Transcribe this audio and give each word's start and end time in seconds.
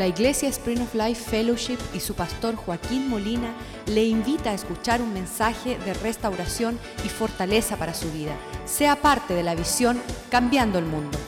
La 0.00 0.06
Iglesia 0.06 0.48
Spring 0.48 0.80
of 0.80 0.94
Life 0.94 1.28
Fellowship 1.28 1.76
y 1.92 2.00
su 2.00 2.14
pastor 2.14 2.56
Joaquín 2.56 3.10
Molina 3.10 3.52
le 3.84 4.02
invita 4.02 4.48
a 4.48 4.54
escuchar 4.54 5.02
un 5.02 5.12
mensaje 5.12 5.76
de 5.76 5.92
restauración 5.92 6.78
y 7.04 7.08
fortaleza 7.10 7.76
para 7.76 7.92
su 7.92 8.10
vida. 8.10 8.32
Sea 8.64 8.96
parte 8.96 9.34
de 9.34 9.42
la 9.42 9.54
visión 9.54 10.00
Cambiando 10.30 10.78
el 10.78 10.86
Mundo. 10.86 11.18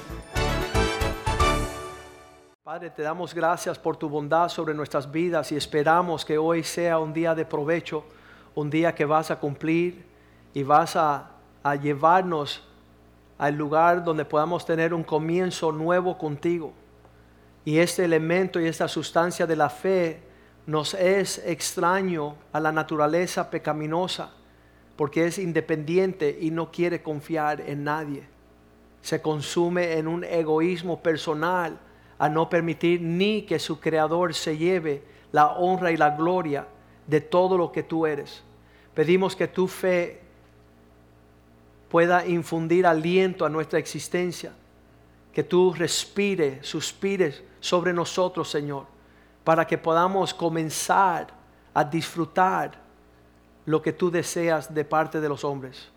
Padre, 2.62 2.88
te 2.88 3.03
damos 3.03 3.35
gracias 3.35 3.79
por 3.79 3.98
tu 3.98 4.08
bondad 4.08 4.48
sobre 4.48 4.72
nuestras 4.72 5.12
vidas 5.12 5.52
y 5.52 5.56
esperamos 5.56 6.24
que 6.24 6.38
hoy 6.38 6.62
sea 6.62 6.98
un 6.98 7.12
día 7.12 7.34
de 7.34 7.44
provecho, 7.44 8.06
un 8.54 8.70
día 8.70 8.94
que 8.94 9.04
vas 9.04 9.30
a 9.30 9.38
cumplir 9.38 10.02
y 10.54 10.62
vas 10.62 10.96
a, 10.96 11.32
a 11.62 11.74
llevarnos 11.74 12.66
al 13.36 13.54
lugar 13.54 14.02
donde 14.02 14.24
podamos 14.24 14.64
tener 14.64 14.94
un 14.94 15.02
comienzo 15.02 15.72
nuevo 15.72 16.16
contigo. 16.16 16.73
Y 17.65 17.79
este 17.79 18.05
elemento 18.05 18.60
y 18.60 18.66
esta 18.66 18.88
sustancia 18.88 19.47
de 19.47 19.56
la 19.56 19.70
fe 19.70 20.20
nos 20.66 20.95
es 20.95 21.42
extraño 21.45 22.36
a 22.52 22.60
la 22.60 22.73
naturaleza 22.73 23.50
pecaminosa, 23.50 24.32
porque 24.96 25.27
es 25.27 25.38
independiente 25.38 26.38
y 26.41 26.50
no 26.50 26.70
quiere 26.70 27.02
confiar 27.02 27.60
en 27.60 27.84
nadie. 27.84 28.24
Se 29.00 29.20
consume 29.20 29.98
en 29.98 30.06
un 30.06 30.24
egoísmo 30.24 31.00
personal 31.02 31.78
a 32.19 32.28
no 32.28 32.48
permitir 32.48 33.00
ni 33.00 33.42
que 33.42 33.59
su 33.59 33.80
creador 33.80 34.34
se 34.34 34.56
lleve 34.56 35.02
la 35.33 35.52
honra 35.52 35.91
y 35.91 35.97
la 35.97 36.10
gloria 36.10 36.66
de 37.06 37.20
todo 37.20 37.58
lo 37.58 37.72
que 37.72 37.83
tú 37.83 38.06
eres. 38.06 38.42
Pedimos 38.94 39.34
que 39.34 39.48
tu 39.48 39.66
fe 39.66 40.20
pueda 41.91 42.27
infundir 42.27 42.86
aliento 42.86 43.44
a 43.44 43.48
nuestra 43.48 43.78
existencia, 43.78 44.52
que 45.32 45.42
tú 45.42 45.72
respires, 45.72 46.66
suspires 46.66 47.42
sobre 47.60 47.92
nosotros, 47.92 48.50
Señor, 48.50 48.86
para 49.45 49.66
que 49.66 49.78
podamos 49.78 50.34
comenzar 50.34 51.28
a 51.74 51.84
disfrutar 51.84 52.80
lo 53.64 53.80
que 53.80 53.92
tú 53.92 54.10
deseas 54.10 54.75
de 54.75 54.84
parte 54.84 55.20
de 55.20 55.28
los 55.28 55.44
hombres, 55.44 55.88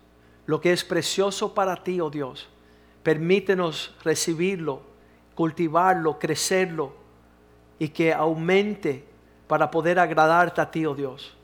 lo 0.46 0.60
que 0.60 0.72
es 0.72 0.84
precioso 0.84 1.54
para 1.54 1.82
ti, 1.82 2.00
oh 2.00 2.10
Dios. 2.10 2.48
Permítenos 3.02 3.94
recibirlo, 4.02 4.82
cultivarlo, 5.34 6.18
crecerlo 6.18 6.94
y 7.78 7.88
que 7.88 8.12
aumente 8.12 9.04
para 9.46 9.70
poder 9.70 9.98
agradarte 9.98 10.60
a 10.60 10.70
ti, 10.70 10.86
oh 10.86 10.94
Dios. 10.94 11.36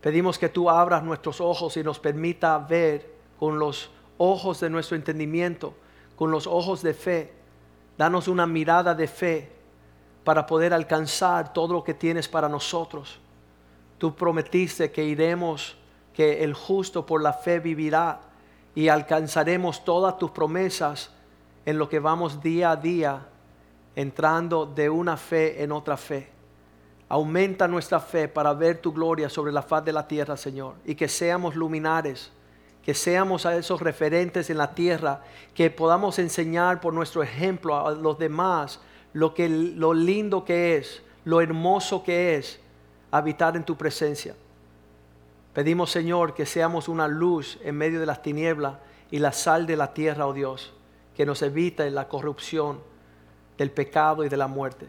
Pedimos 0.00 0.38
que 0.38 0.48
tú 0.48 0.70
abras 0.70 1.02
nuestros 1.02 1.40
ojos 1.40 1.76
y 1.76 1.82
nos 1.82 1.98
permita 1.98 2.56
ver 2.58 3.10
con 3.38 3.58
los 3.58 3.90
ojos 4.16 4.60
de 4.60 4.70
nuestro 4.70 4.96
entendimiento, 4.96 5.74
con 6.18 6.30
los 6.30 6.46
ojos 6.46 6.82
de 6.82 6.94
fe, 6.94 7.38
Danos 7.98 8.28
una 8.28 8.46
mirada 8.46 8.94
de 8.94 9.08
fe 9.08 9.50
para 10.22 10.46
poder 10.46 10.72
alcanzar 10.72 11.52
todo 11.52 11.74
lo 11.74 11.82
que 11.82 11.94
tienes 11.94 12.28
para 12.28 12.48
nosotros. 12.48 13.18
Tú 13.98 14.14
prometiste 14.14 14.92
que 14.92 15.04
iremos, 15.04 15.76
que 16.14 16.44
el 16.44 16.54
justo 16.54 17.04
por 17.04 17.20
la 17.20 17.32
fe 17.32 17.58
vivirá 17.58 18.20
y 18.72 18.86
alcanzaremos 18.86 19.84
todas 19.84 20.16
tus 20.16 20.30
promesas 20.30 21.10
en 21.66 21.76
lo 21.76 21.88
que 21.88 21.98
vamos 21.98 22.40
día 22.40 22.70
a 22.70 22.76
día 22.76 23.26
entrando 23.96 24.64
de 24.64 24.88
una 24.88 25.16
fe 25.16 25.60
en 25.60 25.72
otra 25.72 25.96
fe. 25.96 26.30
Aumenta 27.08 27.66
nuestra 27.66 27.98
fe 27.98 28.28
para 28.28 28.52
ver 28.52 28.80
tu 28.80 28.92
gloria 28.92 29.28
sobre 29.28 29.50
la 29.50 29.62
faz 29.62 29.84
de 29.84 29.92
la 29.92 30.06
tierra, 30.06 30.36
Señor, 30.36 30.76
y 30.84 30.94
que 30.94 31.08
seamos 31.08 31.56
luminares 31.56 32.30
que 32.88 32.94
seamos 32.94 33.44
a 33.44 33.54
esos 33.54 33.82
referentes 33.82 34.48
en 34.48 34.56
la 34.56 34.74
tierra, 34.74 35.20
que 35.54 35.70
podamos 35.70 36.18
enseñar 36.18 36.80
por 36.80 36.94
nuestro 36.94 37.22
ejemplo 37.22 37.76
a 37.76 37.90
los 37.90 38.18
demás 38.18 38.80
lo, 39.12 39.34
que, 39.34 39.46
lo 39.46 39.92
lindo 39.92 40.42
que 40.42 40.78
es, 40.78 41.02
lo 41.26 41.42
hermoso 41.42 42.02
que 42.02 42.36
es 42.36 42.58
habitar 43.10 43.56
en 43.56 43.64
tu 43.64 43.76
presencia. 43.76 44.34
Pedimos, 45.52 45.90
Señor, 45.90 46.32
que 46.32 46.46
seamos 46.46 46.88
una 46.88 47.06
luz 47.08 47.58
en 47.62 47.76
medio 47.76 48.00
de 48.00 48.06
las 48.06 48.22
tinieblas 48.22 48.76
y 49.10 49.18
la 49.18 49.32
sal 49.32 49.66
de 49.66 49.76
la 49.76 49.92
tierra, 49.92 50.26
oh 50.26 50.32
Dios, 50.32 50.72
que 51.14 51.26
nos 51.26 51.42
evite 51.42 51.90
la 51.90 52.08
corrupción 52.08 52.80
del 53.58 53.70
pecado 53.70 54.24
y 54.24 54.30
de 54.30 54.38
la 54.38 54.46
muerte. 54.46 54.88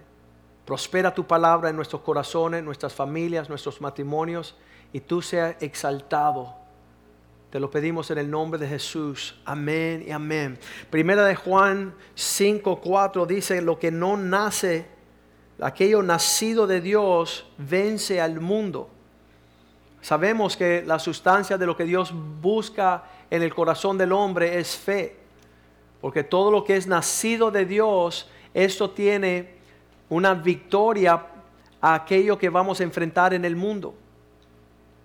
Prospera 0.65 1.13
tu 1.13 1.27
palabra 1.27 1.69
en 1.69 1.75
nuestros 1.75 2.01
corazones, 2.01 2.63
nuestras 2.63 2.93
familias, 2.93 3.49
nuestros 3.49 3.81
matrimonios, 3.81 4.55
y 4.93 5.01
tú 5.01 5.21
seas 5.21 5.57
exaltado 5.59 6.68
te 7.49 7.59
lo 7.59 7.71
pedimos 7.71 8.11
en 8.11 8.19
el 8.19 8.29
nombre 8.29 8.59
de 8.59 8.67
Jesús. 8.67 9.35
Amén 9.43 10.03
y 10.07 10.11
amén. 10.11 10.59
Primera 10.91 11.25
de 11.25 11.35
Juan 11.35 11.95
5, 12.13 12.79
4 12.79 13.25
dice, 13.25 13.61
lo 13.61 13.79
que 13.79 13.89
no 13.89 14.17
nace, 14.17 14.85
aquello 15.59 16.03
nacido 16.03 16.67
de 16.67 16.79
Dios, 16.79 17.49
vence 17.57 18.21
al 18.21 18.39
mundo. 18.39 18.89
Sabemos 20.01 20.55
que 20.55 20.83
la 20.85 20.99
sustancia 20.99 21.57
de 21.57 21.65
lo 21.65 21.75
que 21.75 21.85
Dios 21.85 22.13
busca 22.13 23.03
en 23.31 23.41
el 23.41 23.53
corazón 23.53 23.97
del 23.97 24.11
hombre 24.11 24.59
es 24.59 24.77
fe. 24.77 25.17
Porque 26.01 26.23
todo 26.23 26.51
lo 26.51 26.63
que 26.63 26.75
es 26.75 26.85
nacido 26.85 27.49
de 27.49 27.65
Dios, 27.65 28.29
esto 28.53 28.91
tiene 28.91 29.55
una 30.07 30.35
victoria 30.35 31.25
a 31.81 31.95
aquello 31.95 32.37
que 32.37 32.49
vamos 32.49 32.79
a 32.79 32.83
enfrentar 32.83 33.33
en 33.33 33.43
el 33.43 33.55
mundo. 33.55 33.95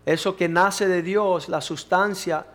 Eso 0.06 0.37
que 0.37 0.48
nace 0.48 0.87
de 0.87 1.03
Dios, 1.03 1.48
la 1.48 1.60
sustancia 1.60 2.47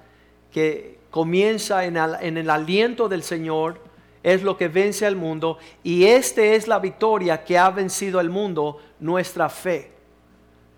que 0.52 1.00
comienza 1.10 1.86
en 1.86 1.98
el, 1.98 2.50
aliento 2.50 3.10
del 3.10 3.24
Señor, 3.24 3.82
es 4.22 4.44
lo 4.44 4.58
que 4.58 4.68
vence 4.68 5.06
al 5.06 5.16
mundo. 5.16 5.58
Y 5.84 6.06
esta 6.06 6.44
es 6.44 6.68
la 6.68 6.80
victoria 6.80 7.44
que 7.44 7.58
ha 7.58 7.70
vencido 7.70 8.20
al 8.20 8.30
mundo, 8.30 8.78
nuestra 9.00 9.50
fe. 9.50 9.94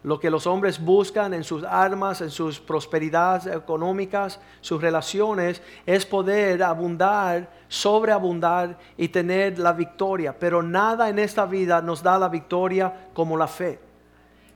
Lo 0.03 0.19
que 0.19 0.31
los 0.31 0.47
hombres 0.47 0.83
buscan 0.83 1.33
en 1.33 1.43
sus 1.43 1.63
armas, 1.63 2.21
en 2.21 2.31
sus 2.31 2.59
prosperidades 2.59 3.53
económicas, 3.53 4.39
sus 4.61 4.81
relaciones, 4.81 5.61
es 5.85 6.05
poder 6.05 6.63
abundar, 6.63 7.51
sobreabundar 7.67 8.79
y 8.97 9.09
tener 9.09 9.59
la 9.59 9.73
victoria. 9.73 10.35
Pero 10.39 10.63
nada 10.63 11.09
en 11.09 11.19
esta 11.19 11.45
vida 11.45 11.81
nos 11.81 12.01
da 12.01 12.17
la 12.17 12.29
victoria 12.29 13.09
como 13.13 13.37
la 13.37 13.47
fe. 13.47 13.90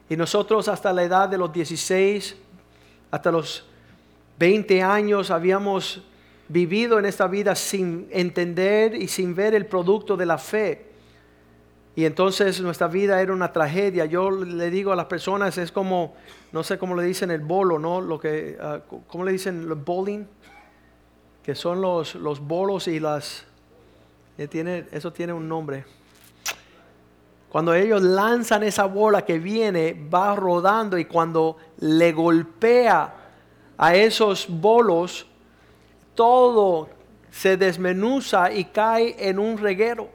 Y 0.09 0.15
nosotros 0.15 0.67
hasta 0.67 0.93
la 0.93 1.03
edad 1.03 1.29
de 1.29 1.37
los 1.37 1.51
16, 1.51 2.35
hasta 3.11 3.31
los 3.31 3.65
20 4.37 4.83
años 4.83 5.31
habíamos 5.31 6.03
vivido 6.47 6.99
en 6.99 7.05
esta 7.05 7.27
vida 7.27 7.55
sin 7.55 8.07
entender 8.11 8.95
y 8.95 9.07
sin 9.07 9.33
ver 9.33 9.55
el 9.55 9.65
producto 9.65 10.15
de 10.15 10.25
la 10.25 10.37
fe. 10.37 10.85
Y 11.95 12.03
entonces 12.05 12.59
nuestra 12.61 12.87
vida 12.87 13.21
era 13.21 13.31
una 13.31 13.53
tragedia. 13.53 14.05
Yo 14.05 14.29
le 14.29 14.69
digo 14.69 14.91
a 14.91 14.95
las 14.95 15.05
personas, 15.05 15.57
es 15.57 15.71
como, 15.71 16.13
no 16.51 16.61
sé 16.61 16.77
cómo 16.77 16.95
le 16.95 17.03
dicen 17.03 17.31
el 17.31 17.41
bolo, 17.41 17.79
¿no? 17.79 18.01
Lo 18.01 18.19
que, 18.19 18.57
uh, 18.59 18.99
¿Cómo 19.07 19.23
le 19.23 19.31
dicen 19.31 19.61
el 19.61 19.75
bowling? 19.75 20.25
Que 21.41 21.55
son 21.55 21.81
los, 21.81 22.15
los 22.15 22.39
bolos 22.41 22.87
y 22.87 22.99
las... 22.99 23.45
Eh, 24.37 24.47
tiene, 24.49 24.85
eso 24.91 25.13
tiene 25.13 25.31
un 25.31 25.47
nombre. 25.47 25.85
Cuando 27.55 27.73
ellos 27.73 28.01
lanzan 28.01 28.63
esa 28.63 28.83
bola 28.83 29.23
que 29.23 29.39
viene, 29.39 29.95
va 30.13 30.35
rodando 30.35 30.97
y 30.97 31.05
cuando 31.05 31.55
le 31.77 32.11
golpea 32.11 33.13
a 33.77 33.95
esos 33.95 34.47
bolos, 34.49 35.25
todo 36.15 36.89
se 37.31 37.55
desmenuza 37.55 38.51
y 38.51 38.65
cae 38.65 39.15
en 39.17 39.39
un 39.39 39.57
reguero. 39.57 40.09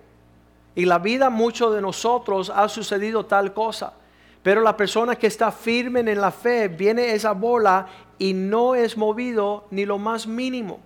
Y 0.74 0.84
la 0.84 0.98
vida 0.98 1.30
muchos 1.30 1.74
de 1.74 1.80
nosotros 1.80 2.52
ha 2.54 2.68
sucedido 2.68 3.24
tal 3.24 3.54
cosa. 3.54 3.94
Pero 4.42 4.60
la 4.60 4.76
persona 4.76 5.16
que 5.16 5.28
está 5.28 5.50
firme 5.50 6.00
en 6.00 6.20
la 6.20 6.32
fe, 6.32 6.68
viene 6.68 7.14
esa 7.14 7.32
bola 7.32 7.86
y 8.18 8.34
no 8.34 8.74
es 8.74 8.98
movido 8.98 9.64
ni 9.70 9.86
lo 9.86 9.96
más 9.96 10.26
mínimo. 10.26 10.78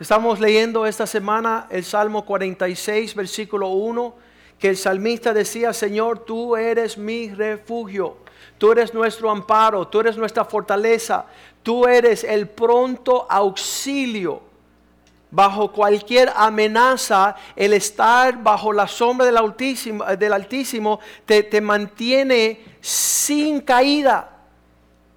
Estamos 0.00 0.40
leyendo 0.40 0.86
esta 0.86 1.06
semana 1.06 1.68
el 1.70 1.84
Salmo 1.84 2.24
46, 2.24 3.14
versículo 3.14 3.68
1 3.68 4.26
que 4.58 4.68
el 4.68 4.76
salmista 4.76 5.32
decía, 5.32 5.72
Señor, 5.72 6.20
tú 6.20 6.56
eres 6.56 6.98
mi 6.98 7.30
refugio, 7.30 8.16
tú 8.58 8.72
eres 8.72 8.92
nuestro 8.92 9.30
amparo, 9.30 9.86
tú 9.86 10.00
eres 10.00 10.16
nuestra 10.16 10.44
fortaleza, 10.44 11.26
tú 11.62 11.86
eres 11.86 12.24
el 12.24 12.48
pronto 12.48 13.26
auxilio. 13.30 14.42
Bajo 15.30 15.70
cualquier 15.70 16.32
amenaza, 16.34 17.36
el 17.54 17.74
estar 17.74 18.42
bajo 18.42 18.72
la 18.72 18.88
sombra 18.88 19.26
del 19.26 19.36
Altísimo, 19.36 20.02
del 20.04 20.32
Altísimo 20.32 21.00
te, 21.26 21.42
te 21.42 21.60
mantiene 21.60 22.64
sin 22.80 23.60
caída, 23.60 24.30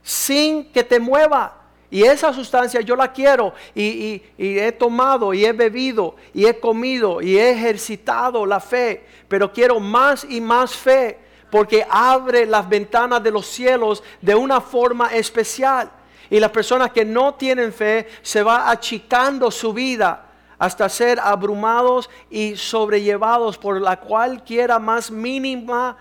sin 0.03 0.71
que 0.71 0.83
te 0.83 0.99
mueva. 0.99 1.60
Y 1.91 2.03
esa 2.03 2.33
sustancia 2.33 2.79
yo 2.79 2.95
la 2.95 3.11
quiero 3.11 3.53
y, 3.75 4.23
he 4.37 4.71
tomado 4.71 5.33
y 5.33 5.45
he 5.45 5.51
bebido 5.51 6.15
y 6.33 6.45
he 6.45 6.57
comido 6.57 7.21
y 7.21 7.37
he 7.37 7.51
ejercitado 7.51 8.45
la 8.45 8.61
fe, 8.61 9.05
pero 9.27 9.51
quiero 9.51 9.77
más 9.79 10.25
y 10.27 10.39
más 10.39 10.73
fe 10.73 11.19
porque 11.51 11.85
abre 11.89 12.45
las 12.45 12.67
ventanas 12.67 13.21
de 13.21 13.29
los 13.29 13.45
cielos 13.45 14.01
de 14.21 14.33
una 14.33 14.61
forma 14.61 15.13
especial. 15.13 15.91
Y 16.29 16.39
las 16.39 16.51
personas 16.51 16.91
que 16.91 17.03
no 17.03 17.33
tienen 17.33 17.73
fe 17.73 18.07
se 18.21 18.41
va 18.41 18.71
achicando 18.71 19.51
su 19.51 19.73
vida 19.73 20.29
hasta 20.57 20.87
ser 20.87 21.19
abrumados 21.19 22.09
y 22.29 22.55
sobrellevados 22.55 23.57
por 23.57 23.81
la 23.81 23.99
cualquiera 23.99 24.79
más 24.79 25.11
mínima 25.11 25.97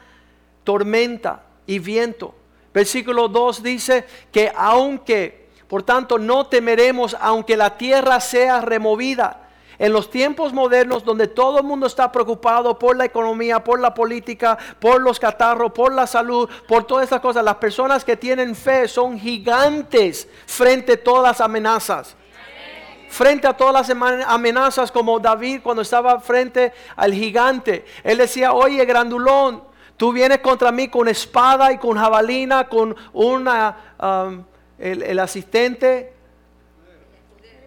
tormenta 0.62 1.42
y 1.66 1.80
viento. 1.80 2.34
Versículo 2.72 3.26
2 3.26 3.62
dice 3.62 4.04
que 4.30 4.52
aunque, 4.54 5.39
por 5.70 5.84
tanto, 5.84 6.18
no 6.18 6.48
temeremos 6.48 7.16
aunque 7.20 7.56
la 7.56 7.78
tierra 7.78 8.18
sea 8.18 8.60
removida. 8.60 9.42
En 9.78 9.92
los 9.92 10.10
tiempos 10.10 10.52
modernos 10.52 11.04
donde 11.04 11.28
todo 11.28 11.58
el 11.58 11.64
mundo 11.64 11.86
está 11.86 12.10
preocupado 12.10 12.76
por 12.76 12.96
la 12.96 13.04
economía, 13.04 13.62
por 13.62 13.78
la 13.78 13.94
política, 13.94 14.58
por 14.80 15.00
los 15.00 15.20
catarros, 15.20 15.70
por 15.70 15.94
la 15.94 16.08
salud, 16.08 16.50
por 16.66 16.82
todas 16.88 17.04
estas 17.04 17.20
cosas, 17.20 17.44
las 17.44 17.54
personas 17.58 18.04
que 18.04 18.16
tienen 18.16 18.56
fe 18.56 18.88
son 18.88 19.16
gigantes 19.16 20.28
frente 20.44 20.94
a 20.94 21.04
todas 21.04 21.22
las 21.22 21.40
amenazas 21.40 22.16
frente 23.08 23.48
a 23.48 23.56
todas 23.56 23.88
las 23.88 24.24
amenazas 24.28 24.92
como 24.92 25.18
David 25.18 25.60
cuando 25.64 25.82
estaba 25.82 26.20
frente 26.20 26.72
al 26.94 27.12
gigante. 27.12 27.84
Él 28.04 28.18
decía, 28.18 28.52
oye, 28.52 28.84
grandulón, 28.84 29.64
tú 29.96 30.12
vienes 30.12 30.38
contra 30.38 30.70
mí 30.70 30.86
con 30.86 31.08
espada 31.08 31.72
y 31.72 31.78
con 31.78 31.98
jabalina, 31.98 32.68
con 32.68 32.94
una, 33.12 33.76
el, 34.80 35.18
asistente, 35.18 36.12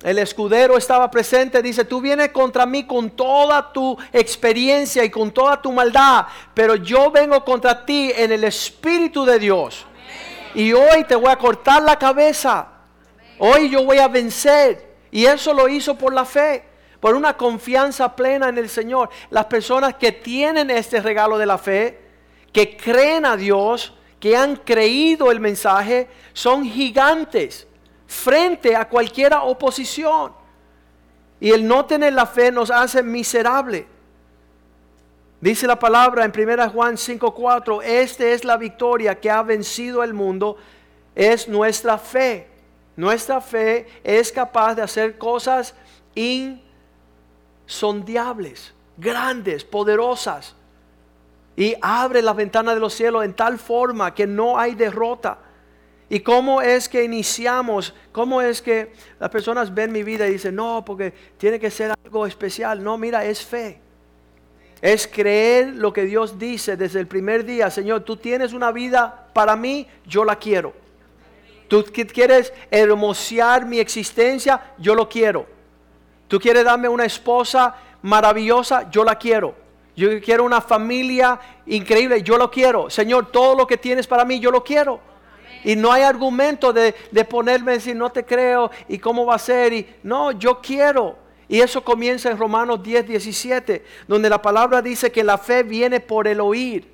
el 0.02 0.18
escudero 0.20 0.78
estaba 0.78 1.10
presente, 1.12 1.62
dice, 1.62 1.86
tú 1.86 2.02
vienes 2.02 2.30
contra 2.30 2.66
mí 2.66 2.86
con 2.86 3.12
toda 3.12 3.72
tu 3.72 3.98
experiencia 4.12 5.04
y 5.04 5.10
con 5.10 5.32
toda 5.32 5.62
tu 5.62 5.72
maldad, 5.72 6.26
pero 6.54 6.76
yo 6.76 7.12
vengo 7.12 7.46
contra 7.46 7.86
ti 7.86 8.12
en 8.16 8.32
el 8.32 8.44
Espíritu 8.44 9.24
de 9.26 9.40
Dios. 9.40 9.86
Y 10.56 10.74
hoy 10.74 11.04
te 11.08 11.16
voy 11.16 11.32
a 11.32 11.38
cortar 11.38 11.82
la 11.84 11.98
cabeza. 11.98 12.68
Hoy 13.40 13.70
yo 13.70 13.84
voy 13.84 13.98
a 13.98 14.08
vencer. 14.08 14.94
Y 15.10 15.26
eso 15.26 15.54
lo 15.54 15.68
hizo 15.68 15.96
por 15.96 16.14
la 16.14 16.26
fe, 16.26 16.64
por 17.00 17.16
una 17.16 17.38
confianza 17.38 18.16
plena 18.16 18.50
en 18.50 18.58
el 18.58 18.70
Señor. 18.70 19.10
Las 19.30 19.46
personas 19.46 19.96
que 19.96 20.12
tienen 20.12 20.70
este 20.70 21.02
regalo 21.02 21.38
de 21.38 21.46
la 21.46 21.58
fe, 21.58 22.00
que 22.52 22.78
creen 22.78 23.26
a 23.26 23.36
Dios, 23.36 23.94
que 24.24 24.36
han 24.38 24.56
creído 24.56 25.30
el 25.32 25.42
mensaje, 25.42 26.08
son 26.32 26.64
gigantes 26.64 27.68
frente 28.08 28.74
a 28.74 28.88
cualquier 28.88 29.34
oposición. 29.34 30.32
Y 31.42 31.52
el 31.52 31.68
no 31.68 31.84
tener 31.84 32.14
la 32.14 32.26
fe 32.26 32.50
nos 32.50 32.72
hace 32.72 33.04
miserable. 33.04 33.86
Dice 35.42 35.68
la 35.68 35.78
palabra 35.78 36.24
en 36.24 36.32
1 36.32 36.70
Juan 36.70 36.96
5:4, 36.96 37.82
esta 37.82 38.24
es 38.24 38.46
la 38.46 38.56
victoria 38.56 39.20
que 39.20 39.30
ha 39.30 39.44
vencido 39.44 40.02
el 40.02 40.14
mundo, 40.14 40.56
es 41.16 41.50
nuestra 41.50 41.98
fe. 41.98 42.48
Nuestra 42.96 43.42
fe 43.42 43.88
es 44.06 44.32
capaz 44.32 44.76
de 44.76 44.84
hacer 44.84 45.18
cosas 45.18 45.76
insondiables, 46.16 48.74
grandes, 48.96 49.66
poderosas. 49.66 50.56
Y 51.56 51.76
abre 51.82 52.22
la 52.22 52.34
ventana 52.34 52.74
de 52.74 52.80
los 52.80 52.94
cielos 52.94 53.24
en 53.26 53.34
tal 53.34 53.60
forma 53.60 54.14
que 54.14 54.26
no 54.26 54.58
hay 54.58 54.76
derrota. 54.76 55.38
¿Y 56.10 56.20
cómo 56.20 56.62
es 56.62 56.90
que 56.90 57.04
iniciamos? 57.04 57.94
¿Cómo 58.12 58.42
es 58.42 58.62
que 58.62 58.94
las 59.20 59.30
personas 59.30 59.74
ven 59.74 59.92
mi 59.92 60.04
vida 60.04 60.28
y 60.28 60.34
dicen, 60.34 60.56
no, 60.56 60.84
porque 60.86 61.14
tiene 61.38 61.60
que 61.60 61.72
ser 61.72 61.94
algo 62.04 62.28
especial? 62.28 62.84
No, 62.84 62.98
mira, 62.98 63.26
es 63.26 63.44
fe. 63.44 63.80
Es 64.82 65.08
creer 65.08 65.70
lo 65.76 65.94
que 65.94 66.04
Dios 66.04 66.38
dice 66.38 66.76
desde 66.76 67.00
el 67.00 67.08
primer 67.08 67.46
día. 67.46 67.70
Señor, 67.70 68.02
tú 68.02 68.18
tienes 68.18 68.54
una 68.54 68.72
vida 68.72 69.30
para 69.34 69.56
mí, 69.56 69.88
yo 70.06 70.26
la 70.26 70.36
quiero. 70.36 70.74
Tú 71.68 71.84
quieres 72.14 72.54
hermosear 72.70 73.66
mi 73.66 73.80
existencia, 73.80 74.74
yo 74.78 74.94
lo 74.94 75.10
quiero. 75.10 75.48
Tú 76.28 76.40
quieres 76.40 76.66
darme 76.66 76.90
una 76.90 77.06
esposa 77.06 77.76
maravillosa, 78.02 78.90
yo 78.92 79.04
la 79.04 79.18
quiero. 79.18 79.63
Yo 79.96 80.20
quiero 80.22 80.44
una 80.44 80.62
familia 80.62 81.40
increíble, 81.66 82.24
yo 82.24 82.38
lo 82.38 82.50
quiero. 82.50 82.90
Señor, 82.90 83.32
todo 83.32 83.56
lo 83.56 83.68
que 83.68 83.78
tienes 83.78 84.08
para 84.08 84.26
mí, 84.26 84.40
yo 84.40 84.52
lo 84.52 84.64
quiero. 84.64 85.00
Y 85.64 85.76
no 85.76 85.92
hay 85.92 86.04
argumento 86.04 86.74
de, 86.74 86.94
ponerme 87.30 87.72
a 87.72 87.76
decir, 87.76 87.96
no 87.96 88.12
te 88.12 88.26
creo 88.26 88.72
y 88.88 89.00
cómo 89.00 89.26
va 89.26 89.36
a 89.36 89.40
ser. 89.40 89.72
Y, 89.74 89.96
no, 90.04 90.32
yo 90.32 90.62
quiero. 90.62 91.18
Y 91.48 91.62
eso 91.62 91.84
comienza 91.84 92.32
en 92.32 92.38
Romanos 92.38 92.82
10, 92.82 93.08
17, 93.08 93.86
donde 94.08 94.30
la 94.30 94.42
palabra 94.42 94.82
dice 94.82 95.12
que 95.12 95.24
la 95.24 95.38
fe 95.38 95.64
viene 95.64 96.00
por 96.00 96.28
el 96.28 96.42
oír. 96.42 96.92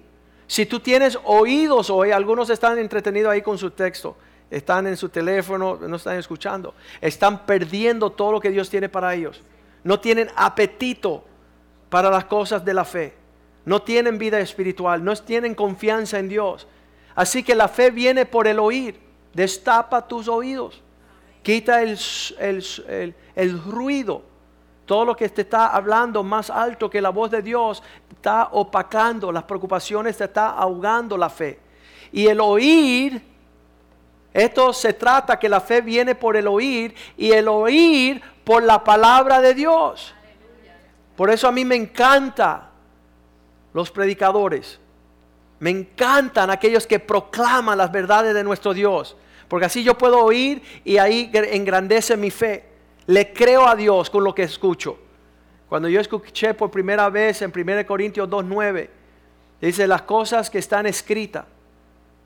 Si 0.48 0.66
tú 0.66 0.80
tienes 0.80 1.18
oídos 1.24 1.90
hoy, 1.90 2.12
algunos 2.12 2.50
están 2.50 2.78
entretenidos 2.78 3.32
ahí 3.32 3.42
con 3.42 3.58
su 3.58 3.72
texto 3.72 4.16
están 4.50 4.88
en 4.88 4.98
su 4.98 5.10
teléfono, 5.10 5.78
no 5.78 5.96
están 5.96 6.18
escuchando. 6.18 6.74
Están 7.02 7.46
perdiendo 7.46 8.12
todo 8.12 8.32
lo 8.32 8.40
que 8.40 8.50
Dios 8.50 8.70
tiene 8.70 8.90
para 8.90 9.14
ellos. 9.14 9.42
No 9.84 10.00
tienen 10.00 10.30
apetito 10.36 11.24
para 11.90 12.10
las 12.10 12.26
cosas 12.26 12.64
de 12.64 12.74
la 12.74 12.86
fe. 12.86 13.14
No 13.66 13.82
tienen 13.82 14.18
vida 14.18 14.40
espiritual, 14.40 15.04
no 15.04 15.16
tienen 15.16 15.56
confianza 15.56 16.20
en 16.20 16.30
Dios. 16.30 16.68
Así 17.16 17.44
que 17.44 17.56
la 17.56 17.68
fe 17.68 17.92
viene 17.92 18.26
por 18.26 18.48
el 18.48 18.60
oír. 18.60 19.00
Destapa 19.34 20.08
tus 20.08 20.28
oídos. 20.28 20.82
Quita 21.44 21.82
el, 21.82 21.98
el 23.36 23.64
ruido. 23.64 24.24
Todo 24.86 25.06
lo 25.06 25.16
que 25.16 25.30
te 25.30 25.42
está 25.42 25.68
hablando 25.68 26.24
más 26.24 26.50
alto 26.50 26.90
que 26.90 27.02
la 27.02 27.10
voz 27.10 27.30
de 27.30 27.42
Dios 27.42 27.84
está 28.10 28.50
opacando 28.52 29.32
las 29.32 29.44
preocupaciones, 29.44 30.18
te 30.18 30.24
está 30.24 30.50
ahogando 30.50 31.16
la 31.16 31.30
fe. 31.30 31.60
Y 32.12 32.26
el 32.26 32.40
oír 32.40 33.22
esto 34.34 34.74
se 34.74 34.94
trata 34.94 35.40
que 35.40 35.50
la 35.50 35.60
fe 35.60 35.82
viene 35.82 36.16
por 36.16 36.38
el 36.38 36.48
oír 36.48 36.94
y 37.18 37.32
el 37.32 37.48
oír 37.48 38.22
por 38.44 38.64
la 38.64 38.84
palabra 38.84 39.42
de 39.42 39.54
Dios. 39.54 40.14
Por 41.20 41.30
eso 41.30 41.50
a 41.50 41.52
mí 41.52 41.66
me 41.66 41.76
encanta 41.76 42.70
los 43.74 43.92
predicadores. 43.92 44.80
Me 45.60 45.70
encantan 45.70 46.50
aquellos 46.50 46.88
que 46.88 46.98
proclaman 46.98 47.78
las 47.78 47.92
verdades 47.92 48.34
de 48.34 48.42
nuestro 48.42 48.74
Dios. 48.74 49.18
Porque 49.50 49.66
así 49.66 49.84
yo 49.84 49.98
puedo 49.98 50.24
oír 50.24 50.62
y 50.86 50.96
ahí 50.96 51.30
engrandece 51.34 52.16
mi 52.16 52.32
fe. 52.32 52.70
Le 53.06 53.34
creo 53.34 53.68
a 53.68 53.76
Dios 53.76 54.10
con 54.10 54.24
lo 54.24 54.34
que 54.34 54.44
escucho. 54.44 54.98
Cuando 55.68 55.90
yo 55.90 56.00
escuché 56.00 56.54
por 56.54 56.72
primera 56.72 57.10
vez 57.10 57.42
en 57.42 57.52
1 57.54 57.86
Corintios 57.86 58.30
2.9, 58.30 58.88
dice 59.60 59.88
las 59.88 60.04
cosas 60.04 60.50
que 60.50 60.60
están 60.60 60.86
escritas, 60.86 61.44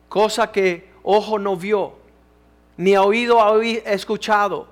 cosas 0.08 0.50
que 0.50 0.92
ojo 1.02 1.40
no 1.40 1.58
vio, 1.58 1.96
ni 2.78 2.96
oído 2.96 3.42
ha 3.42 3.60
escuchado, 3.92 4.68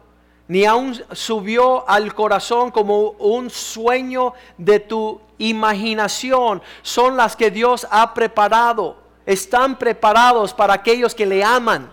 ni 0.51 0.65
aún 0.65 1.01
subió 1.13 1.89
al 1.89 2.13
corazón 2.13 2.71
como 2.71 3.11
un 3.11 3.49
sueño 3.49 4.33
de 4.57 4.81
tu 4.81 5.21
imaginación, 5.37 6.61
son 6.81 7.15
las 7.15 7.37
que 7.37 7.49
Dios 7.49 7.87
ha 7.89 8.13
preparado, 8.13 8.97
están 9.25 9.79
preparados 9.79 10.53
para 10.53 10.73
aquellos 10.73 11.15
que 11.15 11.25
le 11.25 11.41
aman. 11.41 11.89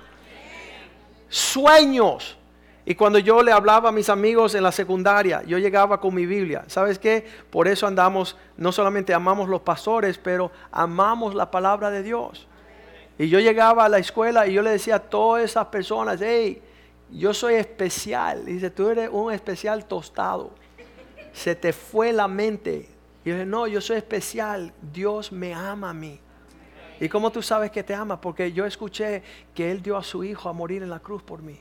Sueños. 1.29 2.37
Y 2.85 2.97
cuando 2.97 3.21
yo 3.21 3.45
le 3.45 3.53
hablaba 3.53 3.91
a 3.91 3.93
mis 3.93 4.09
amigos 4.09 4.57
en 4.57 4.65
la 4.65 4.73
secundaria, 4.73 5.45
yo 5.47 5.59
llegaba 5.59 6.01
con 6.01 6.13
mi 6.13 6.27
Biblia. 6.27 6.65
¿Sabes 6.67 6.99
qué? 6.99 7.25
Por 7.51 7.69
eso 7.69 7.87
andamos, 7.87 8.37
no 8.57 8.73
solamente 8.73 9.15
amamos 9.15 9.49
los 9.49 9.61
pastores, 9.61 10.19
pero 10.19 10.51
amamos 10.73 11.37
la 11.37 11.49
palabra 11.49 11.93
de 11.93 12.03
Dios. 12.03 12.49
Y 13.19 13.29
yo 13.29 13.39
llegaba 13.39 13.85
a 13.85 13.89
la 13.89 13.99
escuela 13.99 14.49
y 14.49 14.55
yo 14.55 14.63
le 14.63 14.71
decía 14.71 14.97
a 14.97 14.99
todas 14.99 15.45
esas 15.45 15.67
personas, 15.67 16.19
hey, 16.21 16.61
yo 17.11 17.33
soy 17.35 17.55
especial. 17.55 18.45
dice, 18.45 18.71
tú 18.71 18.89
eres 18.89 19.09
un 19.13 19.33
especial 19.33 19.87
tostado. 19.87 20.51
Se 21.33 21.55
te 21.55 21.73
fue 21.73 22.13
la 22.13 22.29
mente. 22.29 22.89
Y 23.25 23.31
yo 23.31 23.35
dije, 23.35 23.47
no, 23.47 23.67
yo 23.67 23.81
soy 23.81 23.97
especial. 23.97 24.73
Dios 24.93 25.33
me 25.33 25.55
ama 25.55 25.91
a 25.91 25.95
mí. 25.95 26.21
¿Y 27.01 27.09
cómo 27.09 27.31
tú 27.31 27.43
sabes 27.43 27.71
que 27.71 27.83
te 27.83 27.95
ama? 27.95 28.21
Porque 28.21 28.53
yo 28.53 28.67
escuché 28.67 29.23
que 29.55 29.71
Él 29.71 29.83
dio 29.83 29.97
a 29.97 30.03
su 30.03 30.25
hijo 30.25 30.49
a 30.49 30.53
morir 30.53 30.83
en 30.83 30.91
la 30.91 30.99
cruz 30.99 31.23
por 31.23 31.43
mí. 31.43 31.59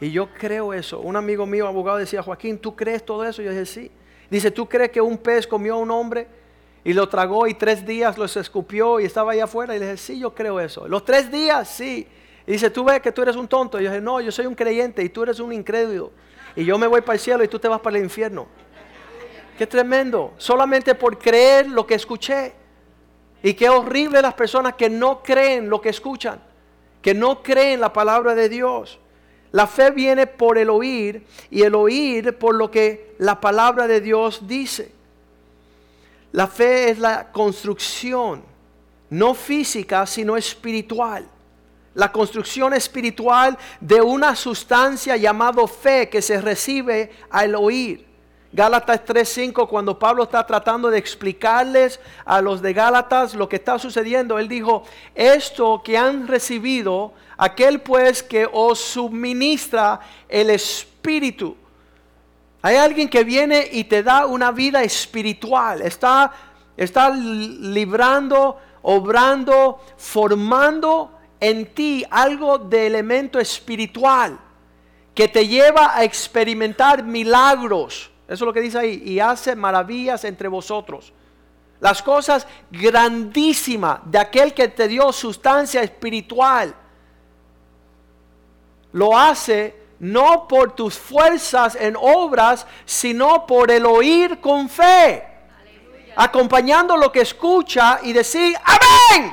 Y 0.00 0.10
yo 0.10 0.32
creo 0.32 0.72
eso. 0.72 1.00
Un 1.00 1.16
amigo 1.16 1.44
mío, 1.44 1.66
abogado, 1.66 1.98
decía, 1.98 2.22
Joaquín, 2.22 2.58
¿tú 2.58 2.74
crees 2.74 3.04
todo 3.04 3.24
eso? 3.24 3.42
Yo 3.42 3.50
dije, 3.50 3.66
sí. 3.66 3.90
Dice, 4.30 4.50
¿tú 4.50 4.66
crees 4.66 4.90
que 4.90 5.00
un 5.00 5.18
pez 5.18 5.46
comió 5.46 5.74
a 5.74 5.78
un 5.78 5.90
hombre? 5.90 6.26
Y 6.82 6.94
lo 6.94 7.08
tragó 7.08 7.46
y 7.46 7.54
tres 7.54 7.84
días 7.84 8.16
los 8.16 8.36
escupió 8.38 8.98
y 8.98 9.04
estaba 9.04 9.32
allá 9.32 9.44
afuera. 9.44 9.76
Y 9.76 9.78
le 9.78 9.86
dije, 9.86 9.96
sí, 9.98 10.18
yo 10.18 10.34
creo 10.34 10.58
eso. 10.58 10.88
Los 10.88 11.04
tres 11.04 11.30
días, 11.30 11.68
sí. 11.68 12.06
Dice, 12.50 12.68
tú 12.68 12.82
ves 12.82 13.00
que 13.00 13.12
tú 13.12 13.22
eres 13.22 13.36
un 13.36 13.46
tonto. 13.46 13.80
Y 13.80 13.84
yo 13.84 13.90
dije, 13.90 14.00
no, 14.00 14.20
yo 14.20 14.32
soy 14.32 14.46
un 14.46 14.56
creyente 14.56 15.04
y 15.04 15.08
tú 15.08 15.22
eres 15.22 15.38
un 15.38 15.52
incrédulo. 15.52 16.10
Y 16.56 16.64
yo 16.64 16.78
me 16.78 16.88
voy 16.88 17.00
para 17.00 17.14
el 17.14 17.20
cielo 17.20 17.44
y 17.44 17.48
tú 17.48 17.60
te 17.60 17.68
vas 17.68 17.80
para 17.80 17.96
el 17.96 18.02
infierno. 18.02 18.48
Qué 19.56 19.68
tremendo. 19.68 20.34
Solamente 20.36 20.96
por 20.96 21.16
creer 21.16 21.68
lo 21.68 21.86
que 21.86 21.94
escuché. 21.94 22.54
Y 23.40 23.54
qué 23.54 23.68
horrible 23.68 24.20
las 24.20 24.34
personas 24.34 24.74
que 24.74 24.90
no 24.90 25.22
creen 25.22 25.70
lo 25.70 25.80
que 25.80 25.90
escuchan. 25.90 26.40
Que 27.00 27.14
no 27.14 27.40
creen 27.40 27.80
la 27.80 27.92
palabra 27.92 28.34
de 28.34 28.48
Dios. 28.48 28.98
La 29.52 29.68
fe 29.68 29.92
viene 29.92 30.26
por 30.26 30.58
el 30.58 30.70
oír 30.70 31.24
y 31.50 31.62
el 31.62 31.76
oír 31.76 32.36
por 32.36 32.56
lo 32.56 32.68
que 32.68 33.14
la 33.18 33.40
palabra 33.40 33.86
de 33.86 34.00
Dios 34.00 34.48
dice. 34.48 34.90
La 36.32 36.48
fe 36.48 36.90
es 36.90 36.98
la 36.98 37.30
construcción, 37.30 38.42
no 39.08 39.34
física, 39.34 40.04
sino 40.04 40.36
espiritual. 40.36 41.28
La 41.94 42.12
construcción 42.12 42.72
espiritual 42.72 43.58
de 43.80 44.00
una 44.00 44.36
sustancia 44.36 45.16
llamado 45.16 45.66
fe 45.66 46.08
que 46.08 46.22
se 46.22 46.40
recibe 46.40 47.10
al 47.30 47.54
oír. 47.54 48.10
Gálatas 48.52 49.04
3:5, 49.04 49.68
cuando 49.68 49.98
Pablo 49.98 50.24
está 50.24 50.44
tratando 50.44 50.90
de 50.90 50.98
explicarles 50.98 52.00
a 52.24 52.40
los 52.40 52.60
de 52.60 52.72
Gálatas 52.72 53.34
lo 53.34 53.48
que 53.48 53.56
está 53.56 53.78
sucediendo, 53.78 54.38
él 54.38 54.48
dijo, 54.48 54.82
esto 55.14 55.82
que 55.84 55.96
han 55.96 56.26
recibido, 56.26 57.12
aquel 57.36 57.80
pues 57.80 58.24
que 58.24 58.48
os 58.52 58.80
suministra 58.80 60.00
el 60.28 60.50
Espíritu. 60.50 61.56
Hay 62.62 62.76
alguien 62.76 63.08
que 63.08 63.22
viene 63.22 63.68
y 63.70 63.84
te 63.84 64.02
da 64.02 64.26
una 64.26 64.50
vida 64.50 64.82
espiritual, 64.82 65.80
está, 65.82 66.32
está 66.76 67.08
librando, 67.10 68.58
obrando, 68.82 69.80
formando 69.96 71.19
en 71.40 71.66
ti 71.74 72.04
algo 72.10 72.58
de 72.58 72.86
elemento 72.86 73.40
espiritual 73.40 74.38
que 75.14 75.26
te 75.26 75.48
lleva 75.48 75.96
a 75.96 76.04
experimentar 76.04 77.02
milagros. 77.02 78.10
Eso 78.26 78.34
es 78.44 78.46
lo 78.46 78.52
que 78.52 78.60
dice 78.60 78.78
ahí. 78.78 79.02
Y 79.04 79.18
hace 79.18 79.56
maravillas 79.56 80.24
entre 80.24 80.48
vosotros. 80.48 81.12
Las 81.80 82.02
cosas 82.02 82.46
grandísimas 82.70 84.00
de 84.04 84.18
aquel 84.18 84.54
que 84.54 84.68
te 84.68 84.86
dio 84.86 85.12
sustancia 85.12 85.82
espiritual. 85.82 86.74
Lo 88.92 89.16
hace 89.16 89.80
no 89.98 90.46
por 90.48 90.74
tus 90.74 90.98
fuerzas 90.98 91.76
en 91.76 91.96
obras, 91.96 92.66
sino 92.84 93.46
por 93.46 93.70
el 93.70 93.86
oír 93.86 94.40
con 94.40 94.68
fe. 94.68 95.26
Acompañando 96.16 96.96
lo 96.96 97.10
que 97.10 97.20
escucha 97.20 98.00
y 98.02 98.12
decir, 98.12 98.56
amén. 98.64 99.32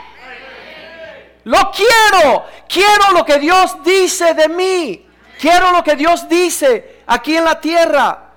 Lo 1.47 1.71
quiero. 1.71 2.43
Quiero 2.67 3.13
lo 3.13 3.23
que 3.23 3.39
Dios 3.39 3.81
dice 3.81 4.33
de 4.33 4.49
mí. 4.49 5.07
Quiero 5.39 5.71
lo 5.71 5.81
que 5.81 5.95
Dios 5.95 6.27
dice 6.27 7.03
aquí 7.07 7.37
en 7.37 7.45
la 7.45 7.61
tierra. 7.61 8.31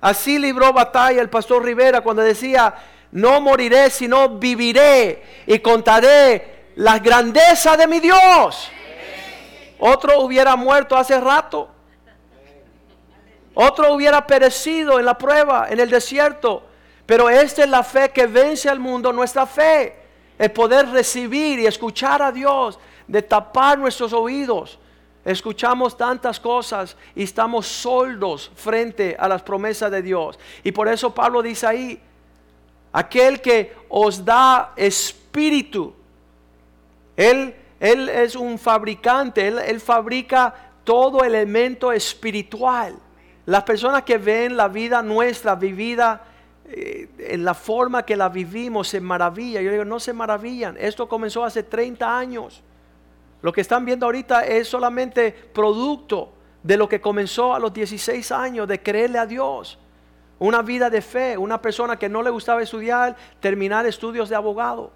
Así 0.00 0.38
libró 0.38 0.72
batalla 0.72 1.20
el 1.20 1.28
pastor 1.28 1.62
Rivera 1.62 2.00
cuando 2.00 2.22
decía, 2.22 2.74
no 3.12 3.42
moriré, 3.42 3.90
sino 3.90 4.30
viviré 4.30 5.44
y 5.46 5.58
contaré 5.58 6.70
la 6.76 6.98
grandeza 7.00 7.76
de 7.76 7.86
mi 7.86 8.00
Dios. 8.00 8.70
Otro 9.78 10.20
hubiera 10.20 10.56
muerto 10.56 10.96
hace 10.96 11.20
rato. 11.20 11.68
Otro 13.52 13.92
hubiera 13.92 14.26
perecido 14.26 14.98
en 14.98 15.04
la 15.04 15.18
prueba, 15.18 15.66
en 15.68 15.80
el 15.80 15.90
desierto. 15.90 16.64
Pero 17.04 17.28
esta 17.28 17.62
es 17.62 17.68
la 17.68 17.82
fe 17.82 18.08
que 18.08 18.26
vence 18.26 18.70
al 18.70 18.80
mundo, 18.80 19.12
nuestra 19.12 19.44
fe 19.44 20.03
el 20.38 20.50
poder 20.50 20.88
recibir 20.88 21.58
y 21.58 21.66
escuchar 21.66 22.22
a 22.22 22.32
Dios, 22.32 22.78
de 23.06 23.22
tapar 23.22 23.78
nuestros 23.78 24.12
oídos. 24.12 24.78
Escuchamos 25.24 25.96
tantas 25.96 26.38
cosas 26.38 26.96
y 27.14 27.22
estamos 27.22 27.66
soldos 27.66 28.50
frente 28.54 29.16
a 29.18 29.26
las 29.26 29.42
promesas 29.42 29.90
de 29.90 30.02
Dios. 30.02 30.38
Y 30.62 30.72
por 30.72 30.88
eso 30.88 31.14
Pablo 31.14 31.42
dice 31.42 31.66
ahí, 31.66 32.00
aquel 32.92 33.40
que 33.40 33.74
os 33.88 34.24
da 34.24 34.72
espíritu, 34.76 35.94
él, 37.16 37.54
él 37.80 38.08
es 38.08 38.36
un 38.36 38.58
fabricante, 38.58 39.48
él, 39.48 39.58
él 39.58 39.80
fabrica 39.80 40.54
todo 40.84 41.24
elemento 41.24 41.90
espiritual. 41.90 42.94
Las 43.46 43.62
personas 43.62 44.02
que 44.02 44.18
ven 44.18 44.56
la 44.56 44.68
vida 44.68 45.02
nuestra 45.02 45.54
vivida 45.54 46.22
eh, 46.66 47.08
en 47.18 47.44
la 47.44 47.54
forma 47.54 48.04
que 48.04 48.16
la 48.16 48.28
vivimos 48.28 48.88
se 48.88 49.00
maravilla. 49.00 49.60
Yo 49.60 49.70
digo, 49.70 49.84
no 49.84 50.00
se 50.00 50.12
maravillan. 50.12 50.76
Esto 50.78 51.08
comenzó 51.08 51.44
hace 51.44 51.62
30 51.62 52.18
años. 52.18 52.62
Lo 53.42 53.52
que 53.52 53.60
están 53.60 53.84
viendo 53.84 54.06
ahorita 54.06 54.46
es 54.46 54.68
solamente 54.68 55.30
producto 55.30 56.32
de 56.62 56.78
lo 56.78 56.88
que 56.88 57.00
comenzó 57.00 57.54
a 57.54 57.58
los 57.58 57.74
16 57.74 58.32
años, 58.32 58.66
de 58.66 58.82
creerle 58.82 59.18
a 59.18 59.26
Dios. 59.26 59.78
Una 60.38 60.62
vida 60.62 60.88
de 60.88 61.02
fe, 61.02 61.36
una 61.36 61.60
persona 61.60 61.98
que 61.98 62.08
no 62.08 62.22
le 62.22 62.30
gustaba 62.30 62.62
estudiar, 62.62 63.14
terminar 63.40 63.84
estudios 63.86 64.30
de 64.30 64.36
abogado 64.36 64.90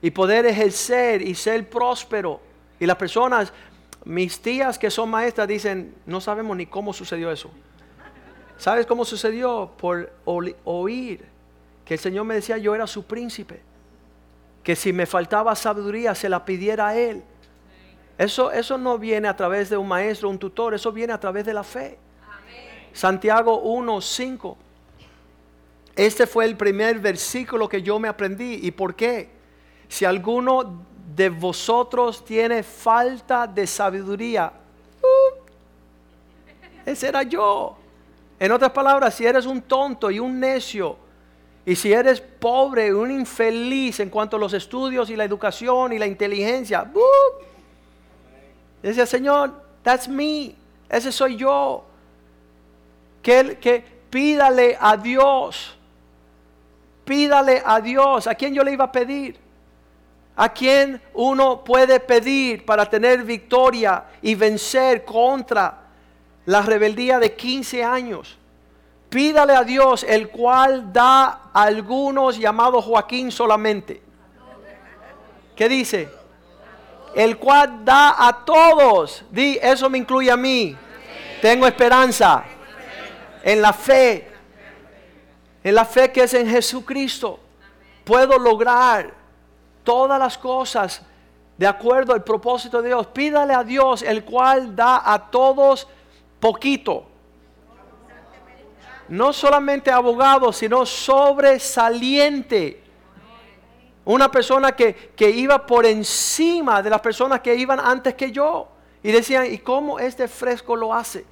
y 0.00 0.10
poder 0.10 0.46
ejercer 0.46 1.20
y 1.20 1.34
ser 1.34 1.68
próspero. 1.68 2.40
Y 2.78 2.86
las 2.86 2.96
personas, 2.96 3.52
mis 4.04 4.40
tías 4.40 4.78
que 4.78 4.90
son 4.90 5.10
maestras, 5.10 5.46
dicen, 5.46 5.94
no 6.06 6.20
sabemos 6.20 6.56
ni 6.56 6.64
cómo 6.64 6.94
sucedió 6.94 7.30
eso. 7.30 7.50
¿Sabes 8.60 8.84
cómo 8.84 9.06
sucedió? 9.06 9.70
Por 9.78 10.12
oír 10.26 11.24
que 11.82 11.94
el 11.94 12.00
Señor 12.00 12.26
me 12.26 12.34
decía 12.34 12.58
yo 12.58 12.74
era 12.74 12.86
su 12.86 13.04
príncipe. 13.04 13.62
Que 14.62 14.76
si 14.76 14.92
me 14.92 15.06
faltaba 15.06 15.56
sabiduría 15.56 16.14
se 16.14 16.28
la 16.28 16.44
pidiera 16.44 16.88
a 16.88 16.94
Él. 16.94 17.22
Eso, 18.18 18.52
eso 18.52 18.76
no 18.76 18.98
viene 18.98 19.28
a 19.28 19.34
través 19.34 19.70
de 19.70 19.78
un 19.78 19.88
maestro, 19.88 20.28
un 20.28 20.38
tutor, 20.38 20.74
eso 20.74 20.92
viene 20.92 21.14
a 21.14 21.18
través 21.18 21.46
de 21.46 21.54
la 21.54 21.64
fe. 21.64 21.96
Santiago 22.92 23.62
1, 23.62 23.98
5. 23.98 24.58
Este 25.96 26.26
fue 26.26 26.44
el 26.44 26.54
primer 26.54 26.98
versículo 26.98 27.66
que 27.66 27.80
yo 27.80 27.98
me 27.98 28.08
aprendí. 28.08 28.60
¿Y 28.62 28.72
por 28.72 28.94
qué? 28.94 29.30
Si 29.88 30.04
alguno 30.04 30.84
de 31.16 31.30
vosotros 31.30 32.22
tiene 32.26 32.62
falta 32.62 33.46
de 33.46 33.66
sabiduría, 33.66 34.52
uh, 35.02 35.40
ese 36.84 37.08
era 37.08 37.22
yo. 37.22 37.79
En 38.40 38.50
otras 38.52 38.70
palabras, 38.70 39.14
si 39.14 39.26
eres 39.26 39.44
un 39.44 39.60
tonto 39.60 40.10
y 40.10 40.18
un 40.18 40.40
necio, 40.40 40.96
y 41.66 41.76
si 41.76 41.92
eres 41.92 42.22
pobre 42.22 42.86
y 42.86 42.90
un 42.90 43.10
infeliz 43.10 44.00
en 44.00 44.08
cuanto 44.08 44.36
a 44.36 44.40
los 44.40 44.54
estudios 44.54 45.10
y 45.10 45.14
la 45.14 45.24
educación 45.24 45.92
y 45.92 45.98
la 45.98 46.06
inteligencia, 46.06 46.90
dice 48.82 49.06
Señor, 49.06 49.62
that's 49.82 50.08
me, 50.08 50.54
ese 50.88 51.12
soy 51.12 51.36
yo. 51.36 51.84
Que, 53.22 53.58
que 53.60 53.84
pídale 54.08 54.78
a 54.80 54.96
Dios, 54.96 55.76
pídale 57.04 57.62
a 57.62 57.78
Dios. 57.78 58.26
¿A 58.26 58.34
quién 58.34 58.54
yo 58.54 58.64
le 58.64 58.72
iba 58.72 58.86
a 58.86 58.92
pedir? 58.92 59.36
¿A 60.34 60.50
quién 60.50 60.98
uno 61.12 61.62
puede 61.62 62.00
pedir 62.00 62.64
para 62.64 62.88
tener 62.88 63.22
victoria 63.22 64.04
y 64.22 64.34
vencer 64.34 65.04
contra 65.04 65.79
la 66.50 66.62
rebeldía 66.62 67.20
de 67.20 67.36
15 67.36 67.84
años. 67.84 68.36
Pídale 69.08 69.54
a 69.54 69.62
Dios, 69.62 70.02
el 70.02 70.30
cual 70.30 70.92
da 70.92 71.42
a 71.52 71.62
algunos 71.62 72.38
llamados 72.38 72.84
Joaquín 72.84 73.30
solamente. 73.30 74.02
¿Qué 75.54 75.68
dice? 75.68 76.08
El 77.14 77.38
cual 77.38 77.84
da 77.84 78.26
a 78.26 78.44
todos. 78.44 79.24
Di, 79.30 79.60
eso 79.62 79.88
me 79.88 79.98
incluye 79.98 80.28
a 80.28 80.36
mí. 80.36 80.76
Tengo 81.40 81.68
esperanza 81.68 82.42
en 83.44 83.62
la 83.62 83.72
fe. 83.72 84.28
En 85.62 85.76
la 85.76 85.84
fe 85.84 86.10
que 86.10 86.24
es 86.24 86.34
en 86.34 86.50
Jesucristo. 86.50 87.38
Puedo 88.02 88.36
lograr 88.40 89.14
todas 89.84 90.18
las 90.18 90.36
cosas 90.36 91.00
de 91.56 91.66
acuerdo 91.68 92.12
al 92.12 92.24
propósito 92.24 92.82
de 92.82 92.88
Dios. 92.88 93.06
Pídale 93.06 93.54
a 93.54 93.62
Dios, 93.62 94.02
el 94.02 94.24
cual 94.24 94.74
da 94.74 95.00
a 95.04 95.30
todos 95.30 95.86
poquito. 96.40 97.06
No 99.08 99.32
solamente 99.32 99.90
abogado, 99.90 100.52
sino 100.52 100.84
sobresaliente. 100.86 102.82
Una 104.04 104.30
persona 104.30 104.72
que, 104.72 105.12
que 105.14 105.30
iba 105.30 105.66
por 105.66 105.84
encima 105.86 106.82
de 106.82 106.90
las 106.90 107.00
personas 107.00 107.40
que 107.40 107.54
iban 107.54 107.78
antes 107.78 108.14
que 108.14 108.32
yo. 108.32 108.68
Y 109.02 109.12
decían, 109.12 109.46
¿y 109.52 109.58
cómo 109.58 109.98
este 109.98 110.26
fresco 110.28 110.76
lo 110.76 110.94
hace? 110.94 111.24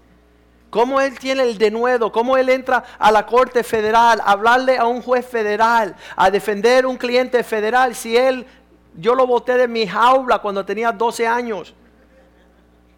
¿Cómo 0.71 1.01
él 1.01 1.19
tiene 1.19 1.45
el 1.45 1.57
denuedo? 1.57 2.13
¿Cómo 2.13 2.37
él 2.37 2.51
entra 2.51 2.85
a 2.99 3.11
la 3.11 3.25
corte 3.25 3.65
federal, 3.65 4.21
a 4.21 4.33
hablarle 4.33 4.77
a 4.77 4.87
un 4.87 5.01
juez 5.01 5.27
federal, 5.27 5.97
a 6.15 6.31
defender 6.31 6.85
un 6.85 6.97
cliente 6.97 7.43
federal? 7.43 7.95
Si 7.95 8.17
él, 8.17 8.47
yo 8.95 9.15
lo 9.15 9.27
boté 9.27 9.57
de 9.57 9.67
mi 9.67 9.87
jaula 9.87 10.41
cuando 10.41 10.65
tenía 10.65 10.93
12 10.93 11.27
años. 11.27 11.75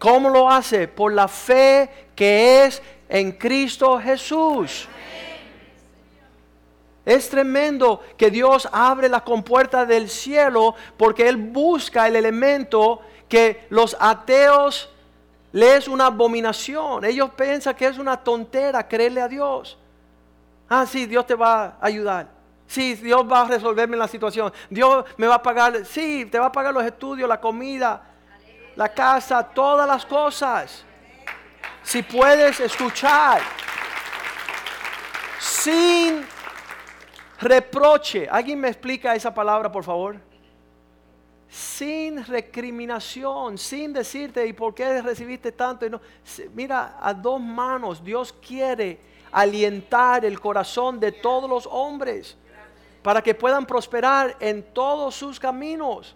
¿Cómo 0.01 0.31
lo 0.31 0.49
hace? 0.49 0.87
Por 0.87 1.13
la 1.13 1.27
fe 1.27 2.07
que 2.15 2.65
es 2.65 2.81
en 3.07 3.33
Cristo 3.33 3.99
Jesús. 3.99 4.87
Es 7.05 7.29
tremendo 7.29 8.01
que 8.17 8.31
Dios 8.31 8.67
abre 8.71 9.07
la 9.07 9.23
compuerta 9.23 9.85
del 9.85 10.09
cielo 10.09 10.73
porque 10.97 11.29
Él 11.29 11.37
busca 11.37 12.07
el 12.07 12.15
elemento 12.15 13.01
que 13.29 13.67
los 13.69 13.95
ateos 13.99 14.89
le 15.51 15.75
es 15.75 15.87
una 15.87 16.07
abominación. 16.07 17.05
Ellos 17.05 17.29
piensan 17.37 17.75
que 17.75 17.85
es 17.85 17.99
una 17.99 18.17
tontera 18.17 18.87
creerle 18.87 19.21
a 19.21 19.27
Dios. 19.27 19.77
Ah, 20.67 20.87
sí, 20.87 21.05
Dios 21.05 21.27
te 21.27 21.35
va 21.35 21.63
a 21.63 21.77
ayudar. 21.79 22.27
Sí, 22.65 22.95
Dios 22.95 23.23
va 23.31 23.41
a 23.41 23.45
resolverme 23.45 23.97
la 23.97 24.07
situación. 24.07 24.51
Dios 24.67 25.05
me 25.17 25.27
va 25.27 25.35
a 25.35 25.43
pagar. 25.43 25.85
Sí, 25.85 26.25
te 26.25 26.39
va 26.39 26.47
a 26.47 26.51
pagar 26.51 26.73
los 26.73 26.83
estudios, 26.83 27.29
la 27.29 27.39
comida, 27.39 28.10
la 28.75 28.89
casa, 28.89 29.43
todas 29.43 29.87
las 29.87 30.05
cosas. 30.05 30.83
Si 31.83 32.03
puedes 32.03 32.59
escuchar 32.59 33.41
sin 35.39 36.25
reproche. 37.39 38.27
¿Alguien 38.29 38.59
me 38.59 38.69
explica 38.69 39.15
esa 39.15 39.33
palabra, 39.33 39.71
por 39.71 39.83
favor? 39.83 40.17
Sin 41.49 42.23
recriminación, 42.25 43.57
sin 43.57 43.91
decirte, 43.91 44.45
¿y 44.45 44.53
por 44.53 44.73
qué 44.73 45.01
recibiste 45.01 45.51
tanto? 45.51 45.85
Y 45.85 45.89
no, 45.89 45.99
mira, 46.53 46.97
a 47.01 47.13
dos 47.13 47.41
manos 47.41 48.03
Dios 48.03 48.33
quiere 48.33 48.99
alientar 49.31 50.23
el 50.23 50.39
corazón 50.39 50.99
de 50.99 51.11
todos 51.11 51.49
los 51.49 51.67
hombres 51.69 52.37
para 53.01 53.21
que 53.21 53.33
puedan 53.33 53.65
prosperar 53.65 54.37
en 54.39 54.63
todos 54.73 55.15
sus 55.15 55.39
caminos. 55.39 56.15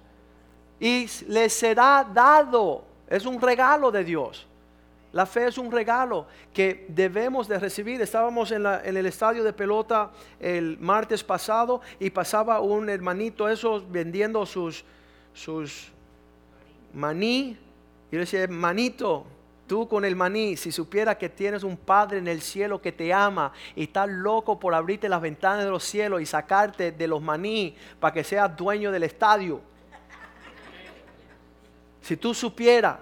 Y 0.80 1.08
les 1.28 1.54
será 1.54 2.08
dado. 2.12 2.84
Es 3.08 3.26
un 3.26 3.40
regalo 3.40 3.92
de 3.92 4.04
Dios. 4.04 4.48
La 5.16 5.26
fe 5.26 5.48
es 5.48 5.58
un 5.58 5.72
regalo 5.72 6.26
que 6.54 6.88
debemos 6.90 7.48
de 7.48 7.58
recibir. 7.58 8.02
Estábamos 8.02 8.52
en, 8.52 8.66
el 8.66 9.06
estadio 9.06 9.46
de 9.46 9.54
pelota 9.54 10.12
el 10.42 10.78
martes 10.78 11.24
pasado 11.24 11.80
y 12.02 12.10
pasaba 12.10 12.60
un 12.60 12.90
hermanito 12.90 13.48
esos 13.48 13.90
vendiendo 13.90 14.46
sus, 14.46 14.84
sus 15.34 15.90
maní. 16.94 17.58
Y 18.12 18.16
yo 18.16 18.20
decía, 18.20 18.46
manito, 18.50 19.26
tú 19.68 19.88
con 19.88 20.04
el 20.04 20.18
maní, 20.18 20.58
si 20.58 20.70
supiera 20.72 21.18
que 21.18 21.30
tienes 21.30 21.64
un 21.64 21.78
Padre 21.78 22.18
en 22.18 22.28
el 22.28 22.42
cielo 22.42 22.82
que 22.82 22.92
te 22.92 23.14
ama 23.14 23.54
y 23.74 23.84
está 23.84 24.06
loco 24.06 24.60
por 24.60 24.74
abrirte 24.74 25.08
las 25.08 25.22
ventanas 25.22 25.64
de 25.64 25.70
los 25.70 25.86
cielos 25.86 26.22
y 26.22 26.26
sacarte 26.26 26.92
de 26.92 27.08
los 27.08 27.22
maní 27.22 27.74
para 28.02 28.14
que 28.14 28.26
seas 28.26 28.54
dueño 28.54 28.92
del 28.92 29.04
estadio. 29.04 29.62
Si 32.06 32.18
tú 32.18 32.36
supieras 32.36 32.98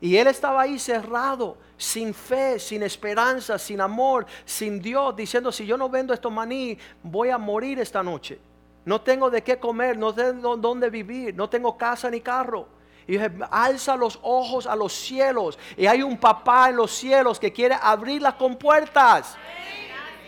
y 0.00 0.16
él 0.16 0.26
estaba 0.26 0.62
ahí 0.62 0.78
cerrado, 0.78 1.58
sin 1.76 2.14
fe, 2.14 2.58
sin 2.58 2.82
esperanza, 2.82 3.58
sin 3.58 3.82
amor, 3.82 4.24
sin 4.46 4.80
Dios, 4.80 5.14
diciendo, 5.14 5.52
si 5.52 5.66
yo 5.66 5.76
no 5.76 5.90
vendo 5.90 6.14
estos 6.14 6.32
maní, 6.32 6.78
voy 7.02 7.28
a 7.28 7.36
morir 7.36 7.78
esta 7.78 8.02
noche. 8.02 8.38
No 8.86 9.02
tengo 9.02 9.28
de 9.28 9.42
qué 9.42 9.58
comer, 9.58 9.98
no 9.98 10.14
tengo 10.14 10.56
dónde 10.56 10.88
vivir, 10.88 11.34
no 11.34 11.50
tengo 11.50 11.76
casa 11.76 12.08
ni 12.08 12.22
carro. 12.22 12.66
Y 13.06 13.12
dije, 13.12 13.30
alza 13.50 13.94
los 13.94 14.18
ojos 14.22 14.66
a 14.66 14.74
los 14.74 14.94
cielos. 14.94 15.58
Y 15.76 15.84
hay 15.84 16.02
un 16.02 16.16
papá 16.16 16.70
en 16.70 16.76
los 16.76 16.92
cielos 16.92 17.38
que 17.38 17.52
quiere 17.52 17.76
abrir 17.78 18.22
las 18.22 18.36
compuertas. 18.36 19.36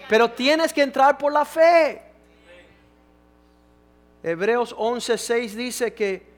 Pero 0.06 0.30
tienes 0.30 0.70
que 0.70 0.82
entrar 0.82 1.16
por 1.16 1.32
la 1.32 1.46
fe. 1.46 2.02
Hebreos 4.22 4.76
11:6 4.76 5.54
dice 5.54 5.94
que 5.94 6.31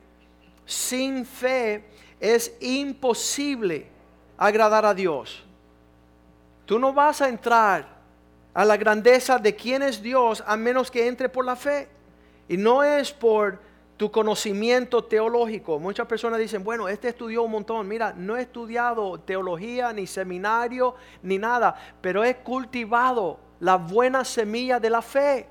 sin 0.65 1.25
fe 1.25 1.85
es 2.19 2.55
imposible 2.59 3.87
agradar 4.37 4.85
a 4.85 4.93
Dios. 4.93 5.43
Tú 6.65 6.79
no 6.79 6.93
vas 6.93 7.21
a 7.21 7.29
entrar 7.29 7.87
a 8.53 8.65
la 8.65 8.77
grandeza 8.77 9.37
de 9.37 9.55
quién 9.55 9.83
es 9.83 10.01
Dios 10.01 10.43
a 10.47 10.55
menos 10.55 10.89
que 10.89 11.07
entre 11.07 11.29
por 11.29 11.45
la 11.45 11.55
fe. 11.55 11.87
Y 12.47 12.57
no 12.57 12.83
es 12.83 13.11
por 13.11 13.59
tu 13.97 14.11
conocimiento 14.11 15.03
teológico. 15.03 15.79
Muchas 15.79 16.07
personas 16.07 16.39
dicen, 16.39 16.63
bueno, 16.63 16.87
este 16.87 17.09
estudió 17.09 17.43
un 17.43 17.51
montón. 17.51 17.87
Mira, 17.87 18.13
no 18.15 18.35
he 18.35 18.41
estudiado 18.41 19.19
teología, 19.19 19.93
ni 19.93 20.07
seminario, 20.07 20.95
ni 21.21 21.37
nada, 21.37 21.75
pero 22.01 22.23
he 22.23 22.37
cultivado 22.37 23.39
la 23.59 23.75
buena 23.75 24.25
semilla 24.25 24.79
de 24.79 24.89
la 24.89 25.01
fe. 25.01 25.47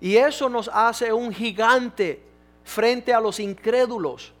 Y 0.00 0.16
eso 0.16 0.48
nos 0.48 0.70
hace 0.72 1.12
un 1.12 1.32
gigante 1.32 2.29
frente 2.70 3.12
a 3.12 3.20
los 3.20 3.40
incrédulos 3.40 4.32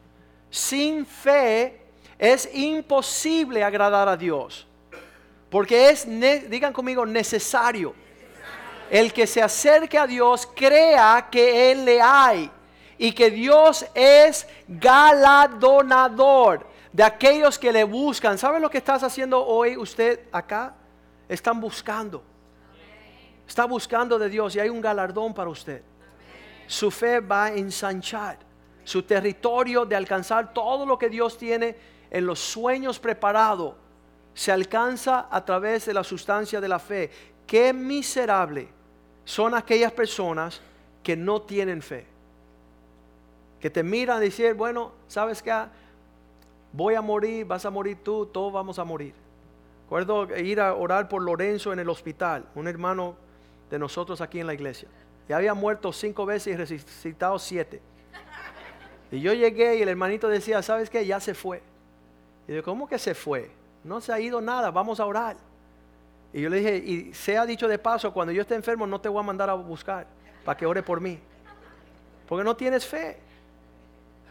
sin 0.48 1.04
fe 1.04 1.80
es 2.18 2.48
imposible 2.54 3.62
agradar 3.64 4.08
a 4.08 4.16
Dios. 4.16 4.66
Porque 5.48 5.90
es, 5.90 6.06
digan 6.48 6.72
conmigo, 6.72 7.04
necesario. 7.04 7.94
El 8.88 9.12
que 9.12 9.26
se 9.26 9.42
acerque 9.42 9.98
a 9.98 10.06
Dios 10.06 10.48
crea 10.54 11.28
que 11.30 11.72
Él 11.72 11.84
le 11.84 12.00
hay 12.00 12.50
y 12.98 13.12
que 13.12 13.30
Dios 13.30 13.86
es 13.94 14.46
galardonador 14.68 16.66
de 16.92 17.02
aquellos 17.02 17.58
que 17.58 17.72
le 17.72 17.84
buscan. 17.84 18.36
¿Saben 18.36 18.60
lo 18.60 18.70
que 18.70 18.78
estás 18.78 19.02
haciendo 19.02 19.44
hoy 19.44 19.76
usted 19.76 20.20
acá? 20.32 20.74
Están 21.28 21.60
buscando. 21.60 22.22
Está 23.46 23.64
buscando 23.64 24.18
de 24.18 24.28
Dios 24.28 24.54
y 24.54 24.60
hay 24.60 24.68
un 24.68 24.80
galardón 24.80 25.32
para 25.32 25.50
usted. 25.50 25.82
Su 26.70 26.92
fe 26.92 27.18
va 27.18 27.46
a 27.46 27.52
ensanchar 27.52 28.38
su 28.84 29.02
territorio 29.02 29.84
de 29.84 29.96
alcanzar 29.96 30.54
todo 30.54 30.86
lo 30.86 30.96
que 30.96 31.10
Dios 31.10 31.36
tiene 31.36 31.74
en 32.12 32.24
los 32.24 32.38
sueños 32.38 33.00
preparados, 33.00 33.74
se 34.34 34.52
alcanza 34.52 35.26
a 35.32 35.44
través 35.44 35.86
de 35.86 35.94
la 35.94 36.04
sustancia 36.04 36.60
de 36.60 36.68
la 36.68 36.78
fe. 36.78 37.10
Qué 37.44 37.72
miserable 37.72 38.68
son 39.24 39.56
aquellas 39.56 39.90
personas 39.90 40.60
que 41.02 41.16
no 41.16 41.42
tienen 41.42 41.82
fe. 41.82 42.06
Que 43.58 43.68
te 43.68 43.82
miran 43.82 44.22
y 44.22 44.26
dicen, 44.26 44.56
bueno, 44.56 44.92
¿sabes 45.08 45.42
qué? 45.42 45.52
Voy 46.72 46.94
a 46.94 47.00
morir, 47.00 47.46
vas 47.46 47.64
a 47.64 47.70
morir 47.70 47.98
tú, 48.04 48.26
todos 48.26 48.52
vamos 48.52 48.78
a 48.78 48.84
morir. 48.84 49.12
Recuerdo 49.86 50.36
ir 50.36 50.60
a 50.60 50.74
orar 50.74 51.08
por 51.08 51.20
Lorenzo 51.20 51.72
en 51.72 51.80
el 51.80 51.88
hospital, 51.88 52.46
un 52.54 52.68
hermano 52.68 53.16
de 53.68 53.76
nosotros 53.76 54.20
aquí 54.20 54.38
en 54.38 54.46
la 54.46 54.54
iglesia. 54.54 54.88
Ya 55.30 55.36
había 55.36 55.54
muerto 55.54 55.92
cinco 55.92 56.26
veces 56.26 56.54
y 56.54 56.56
resucitado 56.56 57.38
siete. 57.38 57.80
Y 59.12 59.20
yo 59.20 59.32
llegué 59.32 59.76
y 59.76 59.82
el 59.82 59.88
hermanito 59.88 60.26
decía, 60.26 60.60
¿sabes 60.60 60.90
qué? 60.90 61.06
Ya 61.06 61.20
se 61.20 61.34
fue. 61.34 61.62
Y 62.48 62.54
yo, 62.56 62.64
¿cómo 62.64 62.88
que 62.88 62.98
se 62.98 63.14
fue? 63.14 63.48
No 63.84 64.00
se 64.00 64.12
ha 64.12 64.18
ido 64.18 64.40
nada, 64.40 64.72
vamos 64.72 64.98
a 64.98 65.06
orar. 65.06 65.36
Y 66.32 66.40
yo 66.40 66.50
le 66.50 66.56
dije, 66.56 66.76
y 66.78 67.14
sea 67.14 67.46
dicho 67.46 67.68
de 67.68 67.78
paso, 67.78 68.12
cuando 68.12 68.32
yo 68.32 68.42
esté 68.42 68.56
enfermo 68.56 68.88
no 68.88 69.00
te 69.00 69.08
voy 69.08 69.20
a 69.20 69.22
mandar 69.22 69.48
a 69.48 69.54
buscar 69.54 70.04
para 70.44 70.58
que 70.58 70.66
ore 70.66 70.82
por 70.82 71.00
mí. 71.00 71.16
Porque 72.28 72.42
no 72.42 72.56
tienes 72.56 72.84
fe. 72.84 73.20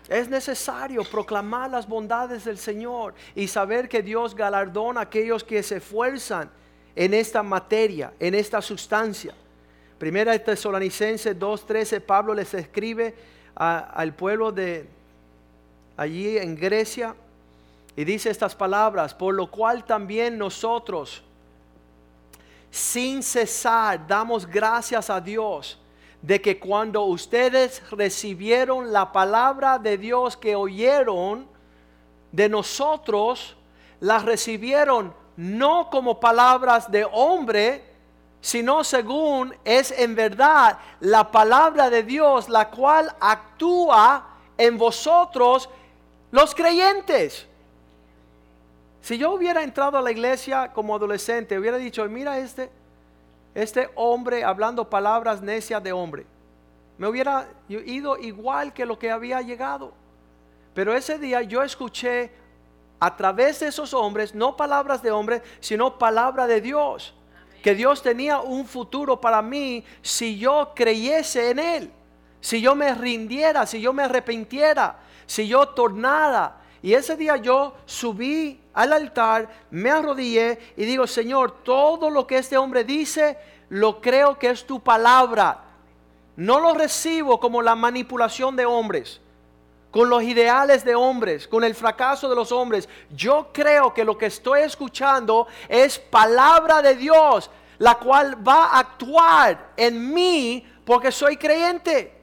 Es 0.09 0.27
necesario 0.27 1.05
proclamar 1.05 1.69
las 1.69 1.87
bondades 1.87 2.43
del 2.43 2.57
Señor 2.57 3.13
y 3.35 3.47
saber 3.47 3.87
que 3.87 4.01
Dios 4.01 4.35
galardona 4.35 4.99
a 4.99 5.03
aquellos 5.03 5.45
que 5.45 5.63
se 5.63 5.77
esfuerzan 5.77 6.49
en 6.93 7.13
esta 7.13 7.41
materia, 7.41 8.11
en 8.19 8.35
esta 8.35 8.61
sustancia. 8.61 9.33
Primera 9.99 10.39
Tesalonicenses 10.39 11.37
2.13, 11.37 11.99
Pablo 11.99 12.33
les 12.33 12.53
escribe 12.53 13.13
al 13.53 14.13
pueblo 14.13 14.49
de 14.49 14.87
allí 15.97 16.37
en 16.37 16.55
Grecia 16.55 17.13
y 17.97 18.05
dice 18.05 18.29
estas 18.29 18.55
palabras, 18.55 19.13
por 19.13 19.35
lo 19.35 19.51
cual 19.51 19.83
también 19.83 20.37
nosotros, 20.37 21.21
sin 22.71 23.21
cesar, 23.21 24.07
damos 24.07 24.45
gracias 24.45 25.09
a 25.09 25.19
Dios 25.19 25.77
de 26.21 26.41
que 26.41 26.57
cuando 26.57 27.03
ustedes 27.03 27.81
recibieron 27.91 28.93
la 28.93 29.11
palabra 29.11 29.77
de 29.79 29.97
Dios 29.97 30.37
que 30.37 30.55
oyeron 30.55 31.45
de 32.31 32.47
nosotros, 32.47 33.57
la 33.99 34.19
recibieron 34.19 35.13
no 35.35 35.89
como 35.89 36.21
palabras 36.21 36.89
de 36.89 37.05
hombre, 37.11 37.88
sino 38.41 38.83
según 38.83 39.53
es 39.65 39.91
en 39.91 40.15
verdad 40.15 40.77
la 41.01 41.29
palabra 41.31 41.89
de 41.89 42.03
Dios, 42.03 42.47
la 42.47 42.69
cual 42.69 43.13
actúa 43.19 44.27
en 44.57 44.77
vosotros 44.77 45.69
los 46.31 46.55
creyentes. 46.55 47.45
Si 49.01 49.17
yo 49.17 49.31
hubiera 49.31 49.63
entrado 49.63 49.97
a 49.97 50.01
la 50.01 50.11
iglesia 50.11 50.71
como 50.73 50.95
adolescente, 50.95 51.57
hubiera 51.57 51.77
dicho, 51.77 52.05
mira 52.05 52.37
este, 52.37 52.69
este 53.55 53.89
hombre 53.95 54.43
hablando 54.43 54.89
palabras 54.89 55.41
necias 55.41 55.83
de 55.83 55.91
hombre, 55.91 56.25
me 56.97 57.07
hubiera 57.07 57.47
ido 57.69 58.17
igual 58.17 58.73
que 58.73 58.85
lo 58.85 58.99
que 58.99 59.11
había 59.11 59.41
llegado. 59.41 59.93
Pero 60.73 60.93
ese 60.93 61.17
día 61.17 61.41
yo 61.41 61.63
escuché 61.63 62.31
a 62.99 63.15
través 63.15 63.61
de 63.61 63.67
esos 63.67 63.93
hombres, 63.93 64.35
no 64.35 64.55
palabras 64.57 65.01
de 65.01 65.11
hombre, 65.11 65.41
sino 65.61 65.97
palabra 65.97 66.45
de 66.45 66.59
Dios 66.59 67.13
que 67.61 67.75
Dios 67.75 68.01
tenía 68.01 68.39
un 68.39 68.65
futuro 68.65 69.19
para 69.19 69.41
mí 69.41 69.83
si 70.01 70.37
yo 70.37 70.73
creyese 70.75 71.51
en 71.51 71.59
Él, 71.59 71.91
si 72.41 72.61
yo 72.61 72.75
me 72.75 72.93
rindiera, 72.93 73.65
si 73.65 73.81
yo 73.81 73.93
me 73.93 74.03
arrepintiera, 74.03 74.99
si 75.25 75.47
yo 75.47 75.67
tornara. 75.69 76.57
Y 76.81 76.93
ese 76.93 77.17
día 77.17 77.35
yo 77.37 77.75
subí 77.85 78.61
al 78.73 78.93
altar, 78.93 79.49
me 79.69 79.89
arrodillé 79.89 80.59
y 80.77 80.85
digo, 80.85 81.05
Señor, 81.07 81.63
todo 81.63 82.09
lo 82.09 82.25
que 82.25 82.37
este 82.37 82.57
hombre 82.57 82.83
dice, 82.83 83.37
lo 83.69 83.99
creo 83.99 84.39
que 84.39 84.49
es 84.49 84.65
tu 84.65 84.79
palabra. 84.79 85.65
No 86.37 86.59
lo 86.59 86.73
recibo 86.73 87.39
como 87.39 87.61
la 87.61 87.75
manipulación 87.75 88.55
de 88.55 88.65
hombres 88.65 89.19
con 89.91 90.09
los 90.09 90.21
ideales 90.23 90.83
de 90.83 90.95
hombres, 90.95 91.47
con 91.47 91.63
el 91.63 91.73
fracaso 91.73 92.29
de 92.29 92.35
los 92.35 92.51
hombres. 92.51 92.87
Yo 93.09 93.49
creo 93.51 93.93
que 93.93 94.05
lo 94.05 94.17
que 94.17 94.27
estoy 94.27 94.61
escuchando 94.61 95.47
es 95.67 95.97
palabra 95.97 96.81
de 96.81 96.95
Dios, 96.95 97.49
la 97.79 97.95
cual 97.95 98.47
va 98.47 98.65
a 98.65 98.79
actuar 98.79 99.71
en 99.75 100.13
mí 100.13 100.65
porque 100.85 101.11
soy 101.11 101.37
creyente. 101.37 102.13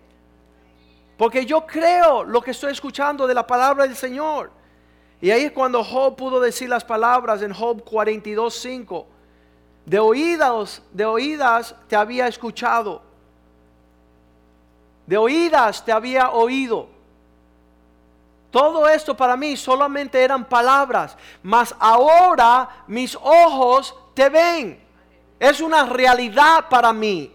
Porque 1.16 1.46
yo 1.46 1.66
creo 1.66 2.24
lo 2.24 2.40
que 2.42 2.50
estoy 2.50 2.72
escuchando 2.72 3.26
de 3.26 3.34
la 3.34 3.46
palabra 3.46 3.84
del 3.84 3.96
Señor. 3.96 4.50
Y 5.20 5.30
ahí 5.30 5.44
es 5.44 5.52
cuando 5.52 5.82
Job 5.82 6.14
pudo 6.14 6.40
decir 6.40 6.68
las 6.68 6.84
palabras 6.84 7.42
en 7.42 7.52
Job 7.52 7.82
42:5. 7.84 9.06
De 9.86 9.98
oídas, 9.98 10.82
de 10.92 11.04
oídas 11.04 11.74
te 11.88 11.96
había 11.96 12.26
escuchado. 12.26 13.02
De 15.06 15.16
oídas 15.16 15.84
te 15.84 15.92
había 15.92 16.30
oído 16.30 16.95
todo 18.56 18.88
esto 18.88 19.14
para 19.14 19.36
mí 19.36 19.54
solamente 19.54 20.18
eran 20.18 20.42
palabras, 20.42 21.14
mas 21.42 21.76
ahora 21.78 22.84
mis 22.86 23.14
ojos 23.14 23.94
te 24.14 24.30
ven. 24.30 24.82
Es 25.38 25.60
una 25.60 25.84
realidad 25.84 26.66
para 26.70 26.90
mí 26.90 27.30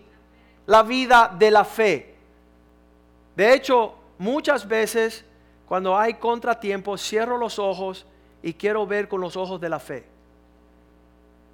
la 0.66 0.82
vida 0.82 1.32
de 1.38 1.52
la 1.52 1.64
fe. 1.64 2.16
De 3.36 3.54
hecho, 3.54 3.94
muchas 4.18 4.68
veces 4.68 5.24
cuando 5.68 5.96
hay 5.96 6.16
contratiempos, 6.16 7.08
cierro 7.08 7.38
los 7.38 7.60
ojos 7.60 8.08
y 8.42 8.56
quiero 8.56 8.88
ver 8.88 9.08
con 9.08 9.22
los 9.22 9.38
ojos 9.38 9.62
de 9.62 9.70
la 9.70 9.80
fe. 9.80 10.08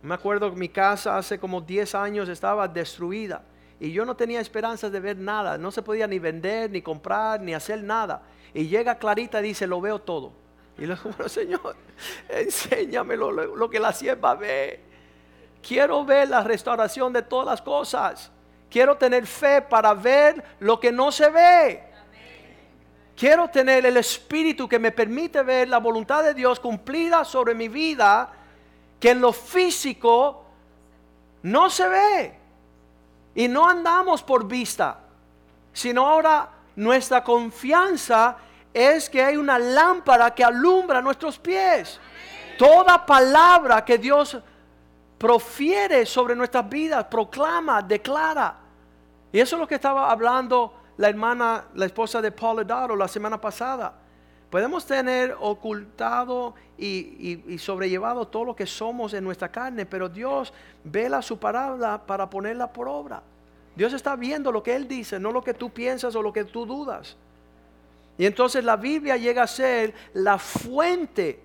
Me 0.02 0.16
acuerdo 0.16 0.50
que 0.50 0.56
mi 0.56 0.70
casa 0.70 1.18
hace 1.18 1.38
como 1.38 1.60
10 1.60 1.94
años 1.94 2.30
estaba 2.30 2.70
destruida 2.70 3.42
y 3.80 3.92
yo 3.92 4.06
no 4.06 4.16
tenía 4.16 4.40
esperanzas 4.40 4.92
de 4.92 5.00
ver 5.00 5.18
nada, 5.18 5.58
no 5.58 5.72
se 5.72 5.82
podía 5.82 6.08
ni 6.08 6.20
vender, 6.20 6.72
ni 6.72 6.82
comprar, 6.82 7.42
ni 7.42 7.54
hacer 7.54 7.84
nada. 7.84 8.24
Y 8.54 8.68
llega 8.68 8.98
Clarita 8.98 9.40
y 9.40 9.44
dice, 9.44 9.68
lo 9.68 9.80
veo 9.80 10.00
todo. 10.00 10.32
Y 10.78 10.86
le 10.86 10.96
digo, 10.96 11.14
Señor, 11.30 11.76
enséñame 12.30 13.16
lo, 13.16 13.32
lo 13.32 13.70
que 13.70 13.80
la 13.80 13.94
sierva 13.94 14.36
ve. 14.36 14.82
Quiero 15.62 16.04
ver 16.06 16.30
la 16.30 16.44
restauración 16.44 17.14
de 17.14 17.22
todas 17.22 17.48
las 17.48 17.62
cosas. 17.62 18.32
Quiero 18.70 18.98
tener 18.98 19.26
fe 19.28 19.62
para 19.62 19.94
ver 19.94 20.44
lo 20.60 20.80
que 20.80 20.92
no 20.92 21.12
se 21.12 21.30
ve. 21.30 21.84
Quiero 23.16 23.50
tener 23.50 23.86
el 23.86 23.98
espíritu 23.98 24.68
que 24.68 24.78
me 24.78 24.92
permite 24.92 25.42
ver 25.42 25.68
la 25.68 25.80
voluntad 25.80 26.24
de 26.24 26.34
Dios 26.34 26.60
cumplida 26.60 27.26
sobre 27.26 27.56
mi 27.56 27.68
vida, 27.68 28.32
que 29.00 29.12
en 29.12 29.22
lo 29.22 29.34
físico 29.34 30.46
no 31.42 31.70
se 31.70 31.88
ve. 31.88 32.37
Y 33.38 33.48
no 33.48 33.70
andamos 33.70 34.24
por 34.24 34.48
vista, 34.48 34.98
sino 35.72 36.08
ahora 36.08 36.50
nuestra 36.76 37.24
confianza 37.24 38.36
es 38.74 39.08
que 39.08 39.24
hay 39.24 39.38
una 39.38 39.60
lámpara 39.60 40.34
que 40.34 40.44
alumbra 40.44 41.04
nuestros 41.04 41.38
pies. 41.38 42.00
Toda 42.58 43.06
palabra 43.06 43.86
que 43.86 44.00
Dios 44.00 44.40
profiere 45.20 46.04
sobre 46.08 46.36
nuestras 46.36 46.68
vidas, 46.68 47.06
proclama, 47.06 47.84
declara. 47.84 48.56
Y 49.32 49.40
eso 49.40 49.56
es 49.56 49.60
lo 49.60 49.68
que 49.68 49.76
estaba 49.76 50.10
hablando 50.10 50.74
la 50.98 51.08
hermana, 51.08 51.66
la 51.76 51.86
esposa 51.86 52.20
de 52.20 52.32
Paul 52.32 52.62
Edaro 52.62 52.96
la 52.96 53.08
semana 53.08 53.40
pasada. 53.40 53.94
Podemos 54.50 54.86
tener 54.86 55.36
ocultado 55.40 56.56
y, 56.78 57.58
sobrellevado 57.60 58.28
todo 58.28 58.46
lo 58.46 58.56
que 58.56 58.66
somos 58.66 59.14
en 59.14 59.24
nuestra 59.24 59.50
carne, 59.50 59.86
pero 59.86 60.08
Dios 60.08 60.54
vela 60.84 61.22
su 61.22 61.38
palabra 61.38 62.06
para 62.06 62.30
ponerla 62.30 62.72
por 62.72 62.88
obra. 62.88 63.22
Dios 63.76 63.94
está 63.94 64.16
viendo 64.16 64.52
lo 64.52 64.64
que 64.64 64.76
Él 64.76 64.88
dice, 64.88 65.20
no 65.20 65.32
lo 65.32 65.44
que 65.44 65.54
tú 65.54 65.70
piensas 65.70 66.16
o 66.16 66.22
lo 66.22 66.32
que 66.32 66.46
tú 66.46 66.66
dudas. 66.66 67.18
Y 68.18 68.26
entonces 68.26 68.64
la 68.64 68.78
Biblia 68.78 69.18
llega 69.18 69.44
a 69.44 69.48
ser 69.48 69.94
la 70.14 70.40
fuente 70.40 71.40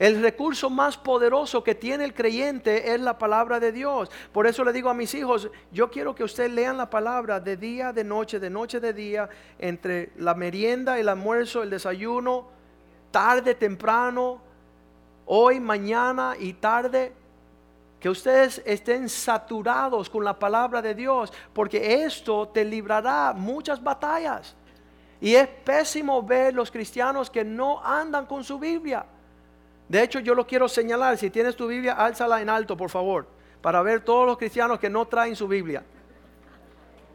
el 0.00 0.22
recurso 0.22 0.70
más 0.70 0.96
poderoso 0.96 1.62
que 1.62 1.74
tiene 1.74 2.04
el 2.04 2.14
creyente 2.14 2.94
es 2.94 2.98
la 3.02 3.18
palabra 3.18 3.60
de 3.60 3.70
Dios. 3.70 4.10
Por 4.32 4.46
eso 4.46 4.64
le 4.64 4.72
digo 4.72 4.88
a 4.88 4.94
mis 4.94 5.14
hijos, 5.14 5.50
yo 5.70 5.90
quiero 5.90 6.14
que 6.14 6.24
ustedes 6.24 6.50
lean 6.50 6.78
la 6.78 6.88
palabra 6.88 7.38
de 7.38 7.58
día, 7.58 7.92
de 7.92 8.02
noche, 8.02 8.40
de 8.40 8.48
noche, 8.48 8.80
de 8.80 8.94
día, 8.94 9.28
entre 9.58 10.12
la 10.16 10.32
merienda, 10.32 10.98
el 10.98 11.06
almuerzo, 11.06 11.62
el 11.62 11.68
desayuno, 11.68 12.48
tarde, 13.10 13.54
temprano, 13.54 14.40
hoy, 15.26 15.60
mañana 15.60 16.34
y 16.38 16.54
tarde. 16.54 17.12
Que 18.00 18.08
ustedes 18.08 18.62
estén 18.64 19.06
saturados 19.06 20.08
con 20.08 20.24
la 20.24 20.38
palabra 20.38 20.80
de 20.80 20.94
Dios, 20.94 21.30
porque 21.52 22.04
esto 22.04 22.48
te 22.48 22.64
librará 22.64 23.34
muchas 23.36 23.82
batallas. 23.82 24.56
Y 25.20 25.34
es 25.34 25.46
pésimo 25.46 26.22
ver 26.22 26.54
los 26.54 26.70
cristianos 26.70 27.28
que 27.28 27.44
no 27.44 27.84
andan 27.84 28.24
con 28.24 28.42
su 28.42 28.58
Biblia. 28.58 29.04
De 29.90 30.00
hecho, 30.04 30.20
yo 30.20 30.36
lo 30.36 30.46
quiero 30.46 30.68
señalar. 30.68 31.18
Si 31.18 31.30
tienes 31.30 31.56
tu 31.56 31.66
Biblia, 31.66 31.94
álzala 31.94 32.40
en 32.40 32.48
alto, 32.48 32.76
por 32.76 32.90
favor, 32.90 33.26
para 33.60 33.82
ver 33.82 34.02
todos 34.02 34.24
los 34.24 34.38
cristianos 34.38 34.78
que 34.78 34.88
no 34.88 35.04
traen 35.04 35.34
su 35.34 35.48
Biblia. 35.48 35.82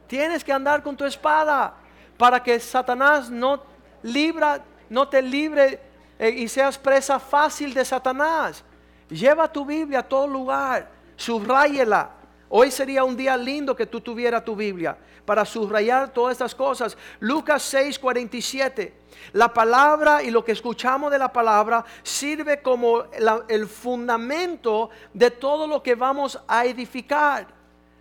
Tienes 0.06 0.44
que 0.44 0.52
andar 0.52 0.82
con 0.82 0.94
tu 0.94 1.06
espada 1.06 1.72
para 2.18 2.42
que 2.42 2.60
Satanás 2.60 3.30
no 3.30 3.62
libra, 4.02 4.62
no 4.90 5.08
te 5.08 5.22
libre 5.22 5.80
eh, 6.18 6.28
y 6.28 6.48
seas 6.48 6.76
presa 6.76 7.18
fácil 7.18 7.72
de 7.72 7.82
Satanás. 7.82 8.62
Lleva 9.08 9.50
tu 9.50 9.64
Biblia 9.64 10.00
a 10.00 10.02
todo 10.02 10.26
lugar, 10.26 10.90
subráyela. 11.16 12.10
Hoy 12.48 12.70
sería 12.70 13.02
un 13.02 13.16
día 13.16 13.36
lindo 13.36 13.74
que 13.74 13.86
tú 13.86 14.00
tuvieras 14.00 14.44
tu 14.44 14.54
Biblia 14.54 14.96
para 15.24 15.44
subrayar 15.44 16.12
todas 16.12 16.32
estas 16.32 16.54
cosas. 16.54 16.96
Lucas 17.18 17.62
6, 17.64 17.98
47. 17.98 18.94
La 19.32 19.52
palabra 19.52 20.22
y 20.22 20.30
lo 20.30 20.44
que 20.44 20.52
escuchamos 20.52 21.10
de 21.10 21.18
la 21.18 21.32
palabra 21.32 21.84
sirve 22.02 22.62
como 22.62 23.04
el 23.48 23.66
fundamento 23.66 24.90
de 25.12 25.32
todo 25.32 25.66
lo 25.66 25.82
que 25.82 25.96
vamos 25.96 26.40
a 26.46 26.64
edificar. 26.64 27.48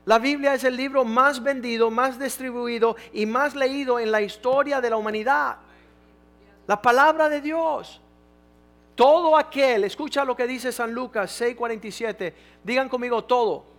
La 0.05 0.19
Biblia 0.19 0.53
es 0.53 0.63
el 0.63 0.77
libro 0.77 1.03
más 1.03 1.41
vendido, 1.41 1.89
más 1.89 2.19
distribuido 2.19 2.95
y 3.11 3.25
más 3.25 3.55
leído 3.55 3.99
en 3.99 4.11
la 4.11 4.21
historia 4.21 4.79
de 4.79 4.91
la 4.91 4.97
humanidad. 4.97 5.57
La 6.67 6.79
palabra 6.79 7.27
de 7.27 7.41
Dios. 7.41 7.99
Todo 8.93 9.35
aquel, 9.35 9.83
escucha 9.83 10.23
lo 10.23 10.35
que 10.35 10.47
dice 10.47 10.71
San 10.71 10.93
Lucas 10.93 11.41
6:47, 11.41 12.33
digan 12.63 12.87
conmigo 12.87 13.23
todo. 13.23 13.74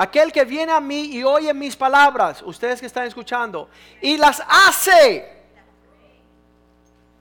Aquel 0.00 0.30
que 0.30 0.44
viene 0.44 0.70
a 0.70 0.78
mí 0.78 1.06
y 1.06 1.24
oye 1.24 1.52
mis 1.52 1.74
palabras, 1.74 2.40
ustedes 2.42 2.78
que 2.78 2.86
están 2.86 3.08
escuchando, 3.08 3.68
y 4.00 4.16
las 4.16 4.40
hace 4.48 5.28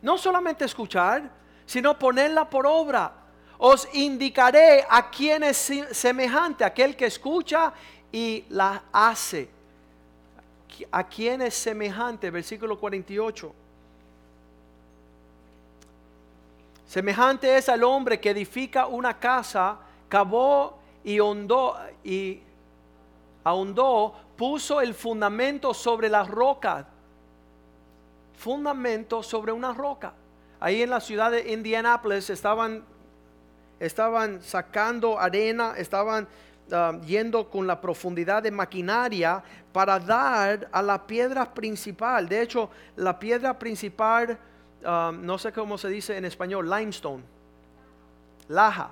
no 0.03 0.15
solamente 0.15 0.63
escuchar, 0.63 1.27
sino 1.65 1.97
ponerla 1.97 2.47
por 2.47 2.67
obra. 2.67 3.11
Os 3.57 3.89
indicaré 3.95 4.85
a 4.87 5.09
quien 5.09 5.41
es 5.41 5.73
semejante, 5.91 6.63
aquel 6.63 6.95
que 6.95 7.07
escucha 7.07 7.73
y 8.11 8.45
la 8.49 8.83
hace. 8.91 9.49
A 10.91 11.03
quien 11.03 11.41
es 11.41 11.55
semejante, 11.55 12.29
versículo 12.29 12.79
48. 12.79 13.55
Semejante 16.87 17.57
es 17.57 17.69
al 17.69 17.83
hombre 17.83 18.19
que 18.19 18.29
edifica 18.29 18.85
una 18.85 19.17
casa, 19.17 19.79
cavó 20.07 20.77
y 21.03 21.19
hondó 21.19 21.75
y 22.03 22.43
ahondó, 23.47 24.13
puso 24.35 24.81
el 24.81 24.93
fundamento 24.93 25.73
sobre 25.73 26.09
la 26.09 26.23
roca 26.23 26.87
fundamento 28.37 29.23
sobre 29.23 29.51
una 29.51 29.73
roca. 29.73 30.13
Ahí 30.59 30.81
en 30.81 30.89
la 30.89 31.01
ciudad 31.01 31.31
de 31.31 31.51
Indianapolis 31.51 32.29
estaban, 32.29 32.83
estaban 33.79 34.41
sacando 34.41 35.19
arena, 35.19 35.73
estaban 35.75 36.27
ah, 36.71 36.93
yendo 37.05 37.49
con 37.49 37.67
la 37.67 37.81
profundidad 37.81 38.43
de 38.43 38.51
maquinaria 38.51 39.43
para 39.73 39.99
dar 39.99 40.69
a 40.71 40.81
la 40.81 41.05
piedra 41.05 41.53
principal. 41.53 42.29
De 42.29 42.41
hecho, 42.41 42.69
la 42.95 43.17
piedra 43.19 43.57
principal, 43.57 44.37
ah, 44.85 45.11
no 45.13 45.37
sé 45.37 45.51
cómo 45.51 45.77
se 45.77 45.89
dice 45.89 46.15
en 46.15 46.25
español, 46.25 46.69
limestone, 46.69 47.23
laja. 48.47 48.91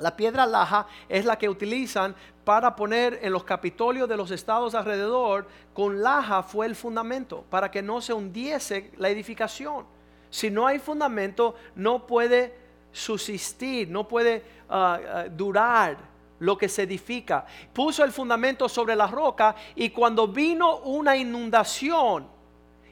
La 0.00 0.16
piedra 0.16 0.46
laja 0.46 0.86
es 1.08 1.24
la 1.24 1.38
que 1.38 1.48
utilizan 1.48 2.16
para 2.44 2.74
poner 2.74 3.20
en 3.22 3.32
los 3.32 3.44
capitolios 3.44 4.08
de 4.08 4.16
los 4.16 4.30
estados 4.30 4.74
alrededor. 4.74 5.46
Con 5.74 6.02
laja 6.02 6.42
fue 6.42 6.66
el 6.66 6.74
fundamento 6.74 7.44
para 7.50 7.70
que 7.70 7.82
no 7.82 8.00
se 8.00 8.12
hundiese 8.12 8.90
la 8.96 9.10
edificación. 9.10 9.86
Si 10.30 10.50
no 10.50 10.66
hay 10.66 10.78
fundamento, 10.78 11.54
no 11.74 12.06
puede 12.06 12.54
subsistir, 12.92 13.88
no 13.88 14.08
puede 14.08 14.42
ah, 14.68 14.98
ah, 15.06 15.24
durar 15.30 15.98
lo 16.38 16.56
que 16.56 16.68
se 16.68 16.82
edifica. 16.82 17.44
Puso 17.72 18.02
el 18.02 18.12
fundamento 18.12 18.68
sobre 18.68 18.96
la 18.96 19.06
roca 19.06 19.54
y 19.74 19.90
cuando 19.90 20.26
vino 20.26 20.78
una 20.78 21.16
inundación, 21.16 22.26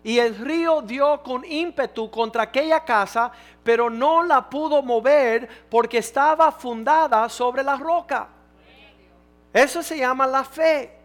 y 0.09 0.19
el 0.19 0.39
río 0.39 0.81
dio 0.81 1.23
con 1.23 1.45
ímpetu 1.45 2.11
contra 2.11 2.45
aquella 2.45 2.83
casa, 2.83 3.31
pero 3.63 3.91
no 3.91 4.23
la 4.23 4.49
pudo 4.49 4.81
mover 4.83 5.67
porque 5.69 5.99
estaba 5.99 6.51
fundada 6.51 7.29
sobre 7.29 7.63
la 7.63 7.77
roca. 7.77 8.27
Eso 9.53 9.83
se 9.83 9.99
llama 9.99 10.27
la 10.27 10.45
fe. 10.45 10.97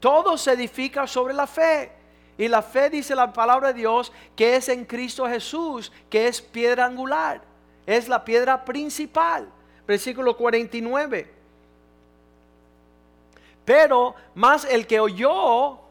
Todo 0.00 0.36
se 0.36 0.50
edifica 0.50 1.06
sobre 1.06 1.32
la 1.32 1.46
fe. 1.46 1.92
Y 2.36 2.48
la 2.48 2.60
fe 2.60 2.90
dice 2.90 3.14
la 3.14 3.32
palabra 3.32 3.68
de 3.68 3.78
Dios 3.78 4.12
que 4.34 4.56
es 4.56 4.68
en 4.68 4.84
Cristo 4.84 5.28
Jesús, 5.28 5.92
que 6.10 6.26
es 6.26 6.42
piedra 6.42 6.86
angular. 6.86 7.40
Es 7.86 8.08
la 8.08 8.24
piedra 8.24 8.64
principal. 8.64 9.48
Versículo 9.86 10.36
49. 10.36 11.32
Pero 13.64 14.16
más 14.34 14.64
el 14.64 14.88
que 14.88 14.98
oyó 14.98 15.83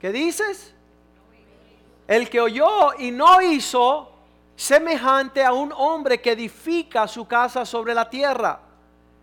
¿Qué 0.00 0.12
dices? 0.12 0.74
El 2.06 2.28
que 2.28 2.40
oyó 2.40 2.92
y 2.98 3.10
no 3.10 3.40
hizo, 3.40 4.12
semejante 4.54 5.44
a 5.44 5.52
un 5.52 5.72
hombre 5.76 6.20
que 6.20 6.32
edifica 6.32 7.08
su 7.08 7.26
casa 7.26 7.64
sobre 7.64 7.94
la 7.94 8.08
tierra. 8.08 8.60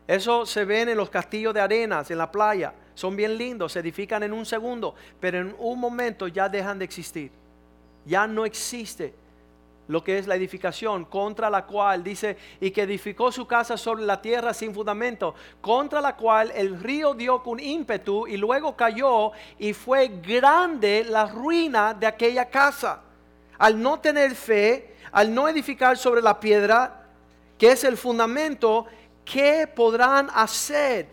Eso 0.07 0.45
se 0.45 0.65
ve 0.65 0.81
en 0.81 0.97
los 0.97 1.09
castillos 1.09 1.53
de 1.53 1.61
arenas, 1.61 2.11
en 2.11 2.17
la 2.17 2.31
playa. 2.31 2.73
Son 2.93 3.15
bien 3.15 3.37
lindos, 3.37 3.71
se 3.71 3.79
edifican 3.79 4.21
en 4.23 4.33
un 4.33 4.45
segundo, 4.45 4.93
pero 5.19 5.39
en 5.39 5.55
un 5.57 5.79
momento 5.79 6.27
ya 6.27 6.49
dejan 6.49 6.77
de 6.77 6.85
existir. 6.85 7.31
Ya 8.05 8.27
no 8.27 8.45
existe. 8.45 9.13
Lo 9.87 10.03
que 10.03 10.17
es 10.17 10.27
la 10.27 10.35
edificación, 10.35 11.05
contra 11.05 11.49
la 11.49 11.65
cual 11.65 12.03
dice, 12.03 12.37
y 12.61 12.71
que 12.71 12.83
edificó 12.83 13.31
su 13.31 13.45
casa 13.45 13.77
sobre 13.77 14.03
la 14.03 14.21
tierra 14.21 14.53
sin 14.53 14.73
fundamento, 14.73 15.35
contra 15.61 15.99
la 15.99 16.15
cual 16.15 16.51
el 16.55 16.79
río 16.79 17.13
dio 17.13 17.43
con 17.43 17.59
ímpetu 17.59 18.27
y 18.27 18.37
luego 18.37 18.75
cayó 18.75 19.31
y 19.59 19.73
fue 19.73 20.07
grande 20.07 21.05
la 21.07 21.25
ruina 21.25 21.93
de 21.93 22.07
aquella 22.07 22.49
casa. 22.49 23.01
Al 23.57 23.81
no 23.81 23.99
tener 23.99 24.35
fe, 24.35 24.95
al 25.11 25.33
no 25.33 25.47
edificar 25.47 25.97
sobre 25.97 26.21
la 26.21 26.39
piedra, 26.39 27.05
que 27.57 27.71
es 27.71 27.83
el 27.83 27.97
fundamento, 27.97 28.85
¿qué 29.25 29.67
podrán 29.67 30.29
hacer 30.33 31.07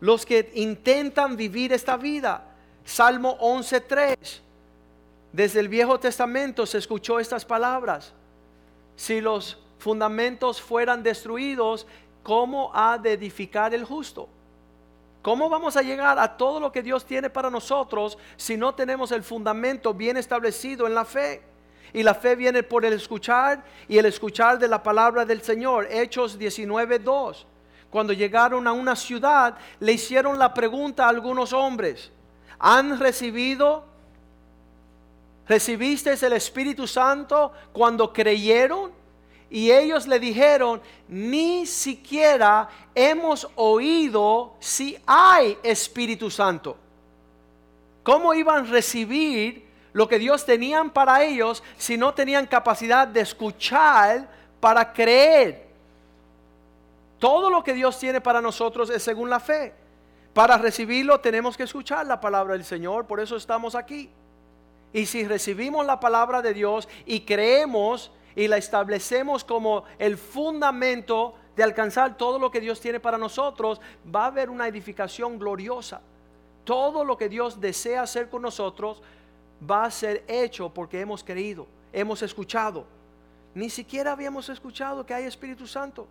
los 0.00 0.24
que 0.24 0.50
intentan 0.54 1.36
vivir 1.36 1.72
esta 1.72 1.96
vida? 1.96 2.44
Salmo 2.84 3.38
11.3 3.38 4.43
desde 5.34 5.58
el 5.58 5.68
Viejo 5.68 5.98
Testamento 5.98 6.64
se 6.64 6.78
escuchó 6.78 7.18
estas 7.18 7.44
palabras. 7.44 8.12
Si 8.94 9.20
los 9.20 9.58
fundamentos 9.78 10.62
fueran 10.62 11.02
destruidos, 11.02 11.88
¿cómo 12.22 12.70
ha 12.72 12.98
de 12.98 13.14
edificar 13.14 13.74
el 13.74 13.84
justo? 13.84 14.28
¿Cómo 15.22 15.48
vamos 15.48 15.76
a 15.76 15.82
llegar 15.82 16.20
a 16.20 16.36
todo 16.36 16.60
lo 16.60 16.70
que 16.70 16.84
Dios 16.84 17.04
tiene 17.04 17.30
para 17.30 17.50
nosotros 17.50 18.16
si 18.36 18.56
no 18.56 18.76
tenemos 18.76 19.10
el 19.10 19.24
fundamento 19.24 19.92
bien 19.92 20.16
establecido 20.16 20.86
en 20.86 20.94
la 20.94 21.04
fe? 21.04 21.42
Y 21.92 22.04
la 22.04 22.14
fe 22.14 22.36
viene 22.36 22.62
por 22.62 22.84
el 22.84 22.92
escuchar 22.92 23.64
y 23.88 23.98
el 23.98 24.06
escuchar 24.06 24.60
de 24.60 24.68
la 24.68 24.84
palabra 24.84 25.24
del 25.24 25.42
Señor. 25.42 25.88
Hechos 25.90 26.38
19.2. 26.38 27.44
Cuando 27.90 28.12
llegaron 28.12 28.68
a 28.68 28.72
una 28.72 28.94
ciudad, 28.94 29.56
le 29.80 29.94
hicieron 29.94 30.38
la 30.38 30.54
pregunta 30.54 31.06
a 31.06 31.08
algunos 31.08 31.52
hombres. 31.52 32.12
¿Han 32.60 33.00
recibido 33.00 33.93
¿Recibiste 35.46 36.12
el 36.12 36.32
Espíritu 36.32 36.86
Santo 36.86 37.52
cuando 37.72 38.12
creyeron? 38.12 38.92
Y 39.50 39.70
ellos 39.70 40.06
le 40.06 40.18
dijeron, 40.18 40.80
ni 41.06 41.66
siquiera 41.66 42.68
hemos 42.94 43.48
oído 43.54 44.54
si 44.58 44.98
hay 45.06 45.58
Espíritu 45.62 46.30
Santo. 46.30 46.76
¿Cómo 48.02 48.34
iban 48.34 48.66
a 48.66 48.70
recibir 48.70 49.64
lo 49.92 50.08
que 50.08 50.18
Dios 50.18 50.44
tenían 50.44 50.90
para 50.90 51.22
ellos 51.22 51.62
si 51.76 51.96
no 51.96 52.14
tenían 52.14 52.46
capacidad 52.46 53.06
de 53.06 53.20
escuchar 53.20 54.28
para 54.60 54.92
creer? 54.92 55.66
Todo 57.18 57.48
lo 57.48 57.62
que 57.62 57.74
Dios 57.74 57.98
tiene 57.98 58.20
para 58.20 58.40
nosotros 58.40 58.90
es 58.90 59.02
según 59.02 59.30
la 59.30 59.40
fe. 59.40 59.72
Para 60.32 60.58
recibirlo 60.58 61.20
tenemos 61.20 61.56
que 61.56 61.62
escuchar 61.62 62.06
la 62.06 62.20
palabra 62.20 62.54
del 62.54 62.64
Señor, 62.64 63.06
por 63.06 63.20
eso 63.20 63.36
estamos 63.36 63.74
aquí. 63.74 64.10
Y 64.94 65.06
si 65.06 65.26
recibimos 65.26 65.84
la 65.84 65.98
palabra 65.98 66.40
de 66.40 66.54
Dios 66.54 66.88
y 67.04 67.22
creemos 67.22 68.12
y 68.36 68.46
la 68.46 68.58
establecemos 68.58 69.42
como 69.42 69.82
el 69.98 70.16
fundamento 70.16 71.34
de 71.56 71.64
alcanzar 71.64 72.16
todo 72.16 72.38
lo 72.38 72.48
que 72.52 72.60
Dios 72.60 72.80
tiene 72.80 73.00
para 73.00 73.18
nosotros, 73.18 73.80
va 74.14 74.22
a 74.22 74.26
haber 74.28 74.48
una 74.48 74.68
edificación 74.68 75.36
gloriosa. 75.36 76.00
Todo 76.62 77.04
lo 77.04 77.18
que 77.18 77.28
Dios 77.28 77.60
desea 77.60 78.02
hacer 78.02 78.30
con 78.30 78.42
nosotros 78.42 79.02
va 79.68 79.84
a 79.84 79.90
ser 79.90 80.24
hecho 80.28 80.72
porque 80.72 81.00
hemos 81.00 81.24
creído, 81.24 81.66
hemos 81.92 82.22
escuchado. 82.22 82.86
Ni 83.52 83.70
siquiera 83.70 84.12
habíamos 84.12 84.48
escuchado 84.48 85.04
que 85.04 85.12
hay 85.12 85.24
Espíritu 85.24 85.66
Santo. 85.66 86.06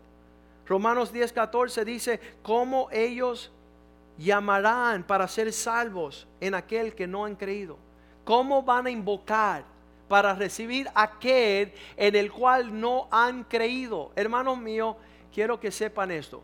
Romanos 0.68 1.14
10:14 1.14 1.86
dice, 1.86 2.20
¿cómo 2.42 2.90
ellos 2.92 3.50
llamarán 4.18 5.04
para 5.04 5.26
ser 5.30 5.54
salvos 5.54 6.28
en 6.42 6.54
aquel 6.54 6.94
que 6.94 7.08
no 7.08 7.24
han 7.24 7.38
creído? 7.38 7.78
¿Cómo 8.24 8.64
van 8.64 8.88
a 8.88 8.92
invocar 8.92 9.64
para 10.08 10.34
recibir 10.34 10.90
aquel 10.96 11.74
en 11.98 12.16
el 12.16 12.32
cual 12.32 12.80
no 12.80 13.08
han 13.12 13.44
creído? 13.44 14.12
Hermanos 14.16 14.58
míos, 14.58 14.96
quiero 15.34 15.60
que 15.60 15.72
sepan 15.72 16.12
esto. 16.12 16.42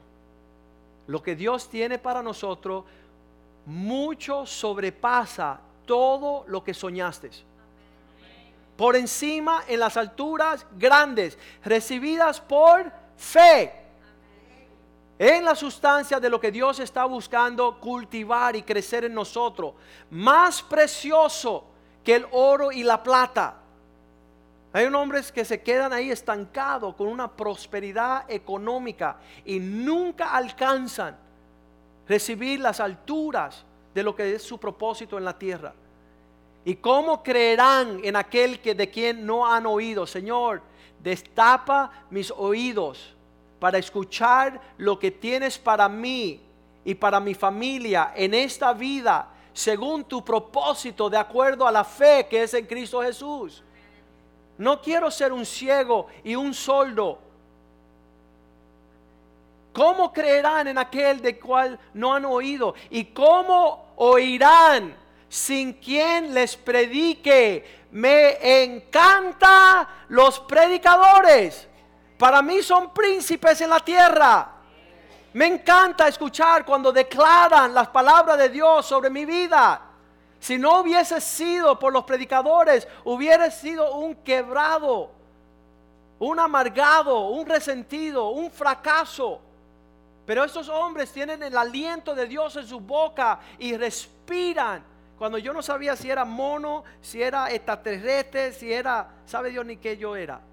Lo 1.08 1.24
que 1.24 1.36
Dios 1.36 1.70
tiene 1.70 1.98
para 1.98 2.22
nosotros 2.22 2.84
mucho 3.65 4.46
sobrepasa 4.46 5.60
todo 5.86 6.44
lo 6.48 6.63
que 6.63 6.74
soñaste. 6.74 7.32
Por 8.78 8.96
encima 8.96 9.63
en 9.68 9.80
las 9.80 9.98
alturas 9.98 10.65
grandes, 10.78 11.38
recibidas 11.63 12.39
por 12.39 12.92
fe. 13.18 13.74
En 15.19 15.43
la 15.43 15.53
sustancia 15.53 16.17
de 16.17 16.29
lo 16.29 16.39
que 16.39 16.49
Dios 16.49 16.79
está 16.79 17.03
buscando 17.03 17.77
cultivar 17.77 18.55
y 18.55 18.63
crecer 18.63 19.03
en 19.03 19.13
nosotros. 19.13 19.73
Más 20.10 20.63
precioso 20.63 21.65
que 22.05 22.15
el 22.15 22.25
oro 22.32 22.71
y 22.71 22.84
la 22.84 23.03
plata. 23.03 23.58
Hay 24.71 24.86
hombres 24.86 25.29
que 25.29 25.43
se 25.43 25.62
quedan 25.62 25.91
ahí 25.91 26.10
estancados 26.10 26.95
con 26.95 27.08
una 27.08 27.29
prosperidad 27.29 28.32
económica 28.32 29.17
y 29.43 29.60
nunca 29.60 30.32
alcanzan 30.32 31.17
recibir 32.08 32.62
las 32.62 32.79
alturas 32.79 33.65
de 33.93 34.03
lo 34.03 34.15
que 34.15 34.36
es 34.36 34.41
su 34.41 34.58
propósito 34.58 35.17
en 35.17 35.25
la 35.25 35.38
tierra. 35.38 35.73
¿Y 36.63 36.75
cómo 36.75 37.21
creerán 37.23 37.99
en 38.05 38.15
aquel 38.15 38.62
que 38.62 38.73
de 38.73 38.89
quien 38.89 39.25
no 39.25 39.45
han 39.45 39.65
oído? 39.65 40.08
Señor, 40.08 40.62
destapa 41.03 41.91
mis 42.10 42.32
oídos 42.32 43.17
para 43.60 43.78
escuchar 43.78 44.60
lo 44.78 44.98
que 44.98 45.12
tienes 45.12 45.58
para 45.58 45.88
mí 45.89 46.41
y 46.86 46.95
para 46.95 47.19
mi 47.19 47.34
familia 47.34 48.13
en 48.15 48.34
esta 48.34 48.74
vida 48.74 49.30
según 49.54 50.06
tu 50.06 50.24
propósito, 50.24 51.10
de 51.10 51.17
acuerdo 51.17 51.67
a 51.67 51.72
la 51.72 51.84
fe 51.84 52.28
que 52.30 52.43
es 52.43 52.54
en 52.54 52.65
Cristo 52.65 53.02
Jesús. 53.02 53.63
No 54.58 54.82
quiero 54.82 55.10
ser 55.10 55.32
un 55.34 55.45
ciego 55.45 56.08
y 56.24 56.36
un 56.36 56.54
soldo. 56.54 57.19
¿Cómo 59.74 60.12
creerán 60.12 60.67
en 60.67 60.78
aquel 60.78 61.22
de 61.22 61.39
cual 61.39 61.80
no 61.93 62.13
han 62.13 62.26
oído? 62.26 62.74
¿Y 62.89 63.06
cómo 63.06 63.93
oirán 63.98 64.95
sin 65.30 65.74
quien 65.74 66.34
les 66.34 66.58
predique? 66.58 67.86
Me 67.91 68.63
encanta 68.63 69.88
los 70.10 70.39
predicadores. 70.41 71.68
Para 72.19 72.41
mí 72.41 72.62
son 72.62 72.93
príncipes 72.93 73.62
en 73.62 73.69
la 73.69 73.79
tierra. 73.79 74.51
Me 75.32 75.45
encanta 75.45 76.05
escuchar 76.05 76.65
cuando 76.65 76.91
declaran 76.91 77.73
las 77.73 77.88
palabras 77.88 78.38
de 78.38 78.49
Dios 78.49 78.86
sobre 78.86 79.10
mi 79.10 79.23
vida. 79.23 79.82
Si 80.38 80.58
no 80.58 80.82
hubiese 80.82 81.21
sido 81.21 81.79
por 81.79 81.93
los 81.93 82.03
predicadores, 82.03 82.86
hubiera 83.05 83.49
sido 83.49 83.95
un 83.95 84.15
quebrado, 84.15 85.12
un 86.19 86.38
amargado, 86.41 87.29
un 87.29 87.45
resentido, 87.45 88.32
un 88.32 88.51
fracaso. 88.51 89.39
Pero 90.25 90.43
estos 90.43 90.67
hombres 90.67 91.13
tienen 91.13 91.41
el 91.41 91.58
aliento 91.58 92.13
de 92.13 92.27
Dios 92.27 92.53
en 92.58 92.67
su 92.67 92.82
boca 92.82 93.39
y 93.60 93.77
respiran. 93.77 94.84
Cuando 95.17 95.38
yo 95.38 95.53
no 95.53 95.62
sabía 95.62 95.95
si 95.95 96.12
era 96.12 96.25
mono, 96.25 96.84
si 96.99 97.23
era 97.23 97.49
extraterrestre, 97.49 98.51
si 98.51 98.73
era, 98.73 99.08
sabe 99.25 99.51
Dios 99.51 99.65
ni 99.65 99.77
qué 99.77 99.95
yo 99.95 100.17
era. 100.17 100.49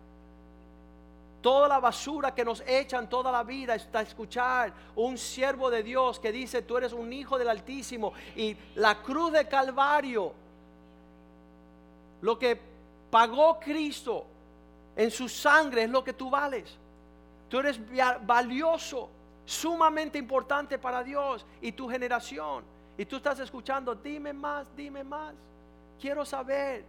Toda 1.41 1.69
la 1.69 1.79
basura 1.79 2.35
que 2.35 2.45
nos 2.45 2.63
echan 2.67 3.09
toda 3.09 3.31
la 3.31 3.45
vida 3.45 3.75
está 3.75 4.01
escuchar 4.01 4.73
un 4.97 5.17
siervo 5.17 5.71
de 5.71 5.83
Dios 5.83 6.19
que 6.19 6.33
dice, 6.33 6.63
tú 6.63 6.77
eres 6.77 6.93
un 6.93 7.13
hijo 7.13 7.39
del 7.39 7.49
Altísimo. 7.49 8.13
Y 8.35 8.57
la 8.75 9.01
cruz 9.03 9.33
de 9.33 9.47
Calvario, 9.47 10.33
lo 12.23 12.39
que 12.39 12.59
pagó 13.11 13.61
Cristo 13.61 14.27
en 14.97 15.11
su 15.11 15.29
sangre 15.29 15.85
es 15.85 15.91
lo 15.91 16.03
que 16.03 16.15
tú 16.15 16.31
vales. 16.31 16.77
Tú 17.49 17.61
eres 17.61 17.81
valioso, 18.27 19.09
sumamente 19.45 20.19
importante 20.19 20.79
para 20.79 21.05
Dios 21.05 21.47
y 21.61 21.73
tu 21.73 21.89
generación. 21.89 22.65
Y 22.99 23.05
tú 23.05 23.17
estás 23.17 23.39
escuchando, 23.41 23.95
dime 23.95 24.33
más, 24.33 24.67
dime 24.75 25.05
más. 25.05 25.35
Quiero 26.01 26.25
saber, 26.25 26.85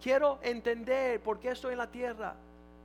quiero 0.00 0.38
entender 0.42 1.20
por 1.22 1.40
qué 1.40 1.50
estoy 1.50 1.72
en 1.72 1.78
la 1.78 1.90
tierra. 1.90 2.36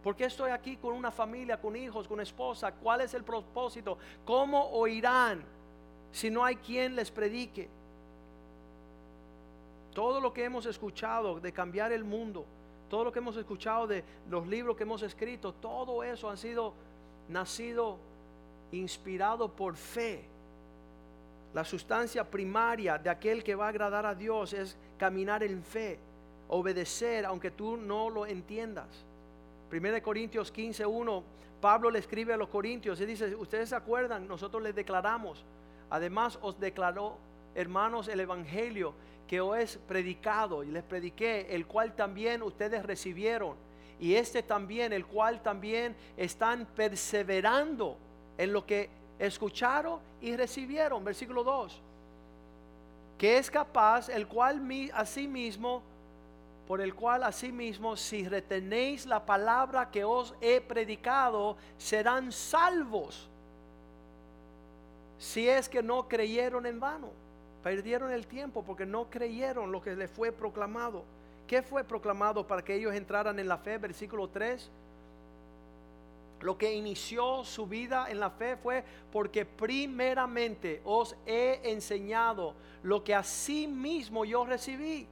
¿Por 0.04 0.18
qué 0.18 0.26
estoy 0.26 0.52
aquí 0.52 0.76
con 0.76 0.94
una 0.94 1.12
familia, 1.12 1.60
con 1.60 1.78
hijos, 1.78 2.10
con 2.10 2.20
esposa? 2.20 2.74
¿Cuál 2.74 3.02
es 3.02 3.14
el 3.14 3.24
propósito? 3.24 3.98
¿Cómo 4.26 4.70
oirán 4.72 5.42
si 6.12 6.30
no 6.30 6.44
hay 6.44 6.58
quien 6.58 6.96
les 6.96 7.10
predique? 7.10 7.70
Todo 9.94 10.20
lo 10.20 10.34
que 10.34 10.44
hemos 10.44 10.66
escuchado 10.66 11.40
de 11.40 11.54
cambiar 11.54 11.94
el 11.94 12.04
mundo, 12.04 12.46
todo 12.90 13.06
lo 13.06 13.14
que 13.14 13.20
hemos 13.20 13.38
escuchado 13.38 13.88
de 13.88 14.04
los 14.30 14.46
libros 14.46 14.76
que 14.76 14.84
hemos 14.84 15.02
escrito, 15.04 15.54
todo 15.54 16.04
eso 16.04 16.30
ha 16.30 16.36
sido 16.36 16.74
nacido 17.30 17.98
inspirado 18.74 19.50
por 19.50 19.78
fe. 19.78 20.26
La 21.54 21.64
sustancia 21.64 22.30
primaria 22.30 22.98
de 22.98 23.10
aquel 23.10 23.42
que 23.42 23.56
va 23.56 23.68
a 23.68 23.70
agradar 23.70 24.06
a 24.06 24.16
Dios 24.16 24.52
es 24.52 24.76
caminar 24.98 25.44
en 25.44 25.64
fe, 25.64 25.98
obedecer 26.50 27.26
aunque 27.26 27.52
tú 27.52 27.78
no 27.78 28.10
lo 28.10 28.26
entiendas. 28.26 29.06
1 29.74 30.04
Corintios 30.04 30.52
15, 30.52 30.86
1, 30.86 31.24
Pablo 31.60 31.90
le 31.90 32.00
escribe 32.00 32.34
a 32.34 32.38
los 32.38 32.50
corintios 32.50 33.00
y 33.02 33.06
dice, 33.06 33.36
ustedes 33.36 33.70
se 33.70 33.76
acuerdan, 33.76 34.28
nosotros 34.28 34.62
les 34.62 34.76
declaramos, 34.76 35.44
además 35.90 36.38
os 36.42 36.60
declaró, 36.60 37.18
hermanos, 37.56 38.08
el 38.08 38.20
Evangelio 38.20 38.94
que 39.28 39.42
os 39.42 39.58
es 39.58 39.78
predicado 39.78 40.64
y 40.64 40.68
les 40.68 40.84
prediqué, 40.84 41.48
el 41.50 41.66
cual 41.66 41.96
también 41.96 42.44
ustedes 42.44 42.86
recibieron 42.86 43.56
y 44.00 44.16
este 44.16 44.44
también, 44.44 44.92
el 44.92 45.06
cual 45.06 45.42
también 45.42 45.96
están 46.18 46.66
perseverando 46.76 47.98
en 48.38 48.52
lo 48.52 48.66
que 48.66 48.90
escucharon 49.18 50.00
y 50.22 50.36
recibieron. 50.36 51.04
Versículo 51.04 51.44
2. 51.44 51.82
Que 53.18 53.38
es 53.38 53.50
capaz, 53.50 54.10
el 54.10 54.28
cual 54.28 54.62
asimismo, 54.94 55.84
por 56.74 56.82
el 56.82 56.96
cual 56.96 57.22
asimismo, 57.22 57.96
si 57.96 58.28
retenéis 58.28 59.06
la 59.06 59.24
palabra 59.24 59.92
que 59.92 60.04
os 60.04 60.34
he 60.42 60.60
predicado, 60.60 61.56
serán 61.78 62.32
salvos. 62.32 63.30
Si 65.20 65.48
es 65.48 65.70
que 65.70 65.84
no 65.84 66.08
creyeron 66.08 66.66
en 66.66 66.80
vano, 66.80 67.12
perdieron 67.62 68.12
el 68.12 68.26
tiempo 68.26 68.64
porque 68.64 68.88
no 68.88 69.08
creyeron 69.08 69.72
lo 69.72 69.84
que 69.84 69.96
les 69.96 70.10
fue 70.10 70.32
proclamado. 70.32 71.04
¿Qué 71.46 71.62
fue 71.62 71.84
proclamado 71.84 72.48
para 72.48 72.64
que 72.64 72.74
ellos 72.74 72.96
entraran 72.96 73.38
en 73.38 73.48
la 73.48 73.60
fe? 73.60 73.78
Versículo 73.78 74.28
3 74.30 74.72
lo 76.42 76.58
que 76.58 76.74
inició 76.74 77.44
su 77.44 77.68
vida 77.68 78.08
en 78.10 78.20
la 78.20 78.32
fe 78.32 78.58
fue 78.58 78.84
porque 79.12 79.46
primeramente 79.46 80.82
os 80.86 81.16
he 81.28 81.62
enseñado 81.66 82.56
lo 82.82 83.04
que 83.04 83.14
así 83.14 83.68
mismo 83.68 84.26
yo 84.26 84.44
recibí. 84.44 85.08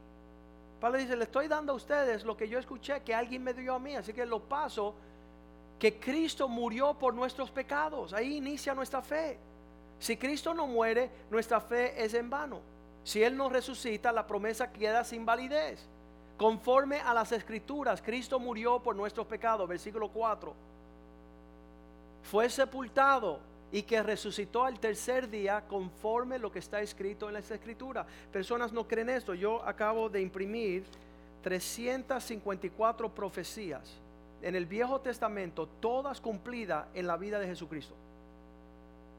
Pablo 0.82 0.98
dice, 0.98 1.16
le 1.16 1.24
estoy 1.24 1.48
dando 1.48 1.72
a 1.72 1.76
ustedes 1.76 2.26
lo 2.26 2.36
que 2.36 2.50
yo 2.50 2.60
escuché 2.60 3.02
que 3.02 3.16
alguien 3.16 3.44
me 3.44 3.54
dio 3.54 3.76
a 3.76 3.80
mí, 3.80 3.96
así 3.96 4.12
que 4.12 4.26
lo 4.26 4.42
paso, 4.42 4.94
que 5.80 5.98
Cristo 5.98 6.50
murió 6.50 6.94
por 6.96 7.14
nuestros 7.14 7.50
pecados. 7.50 8.12
Ahí 8.12 8.36
inicia 8.36 8.74
nuestra 8.74 9.02
fe. 9.02 9.38
Si 10.00 10.18
Cristo 10.18 10.54
no 10.54 10.68
muere, 10.68 11.10
nuestra 11.30 11.62
fe 11.62 12.04
es 12.04 12.14
en 12.16 12.30
vano. 12.30 12.60
Si 13.04 13.24
Él 13.24 13.38
no 13.38 13.48
resucita, 13.48 14.12
la 14.12 14.28
promesa 14.28 14.74
queda 14.74 15.06
sin 15.06 15.26
validez. 15.26 15.88
Conforme 16.38 17.00
a 17.00 17.14
las 17.14 17.32
escrituras, 17.32 18.02
Cristo 18.02 18.40
murió 18.40 18.80
por 18.80 18.96
nuestros 18.96 19.28
pecados, 19.28 19.70
versículo 19.70 20.10
4 20.10 20.54
fue 22.24 22.50
sepultado 22.50 23.40
y 23.72 23.84
que 23.84 24.04
resucitó 24.04 24.66
al 24.66 24.80
tercer 24.80 25.30
día 25.30 25.64
conforme 25.68 26.40
lo 26.40 26.52
que 26.52 26.60
está 26.60 26.82
escrito 26.82 27.28
en 27.28 27.36
las 27.36 27.50
escrituras. 27.52 28.06
Personas 28.32 28.74
no 28.74 28.88
creen 28.88 29.10
esto. 29.10 29.34
Yo 29.34 29.64
acabo 29.64 30.10
de 30.10 30.22
imprimir 30.22 30.84
354 31.44 33.10
profecías 33.10 33.98
en 34.42 34.56
el 34.56 34.66
Viejo 34.66 35.00
Testamento, 35.00 35.68
todas 35.80 36.20
cumplidas 36.20 36.86
en 36.94 37.08
la 37.08 37.18
vida 37.18 37.40
de 37.40 37.48
Jesucristo. 37.48 37.96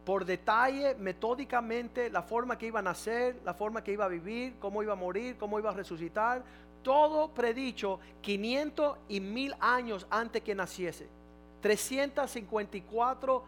Por 0.04 0.24
detalle, 0.24 0.96
metódicamente, 0.96 2.10
la 2.10 2.22
forma 2.22 2.58
que 2.58 2.66
iba 2.66 2.80
a 2.80 2.82
nacer, 2.82 3.36
la 3.44 3.54
forma 3.54 3.84
que 3.84 3.92
iba 3.92 4.04
a 4.04 4.08
vivir, 4.08 4.54
cómo 4.58 4.82
iba 4.82 4.94
a 4.94 4.96
morir, 4.96 5.36
cómo 5.38 5.60
iba 5.60 5.70
a 5.70 5.74
resucitar, 5.74 6.42
todo 6.82 7.28
predicho 7.28 8.00
500 8.20 8.98
y 9.08 9.20
mil 9.20 9.54
años 9.60 10.06
antes 10.10 10.42
que 10.42 10.56
naciese. 10.56 11.06
354 11.60 13.44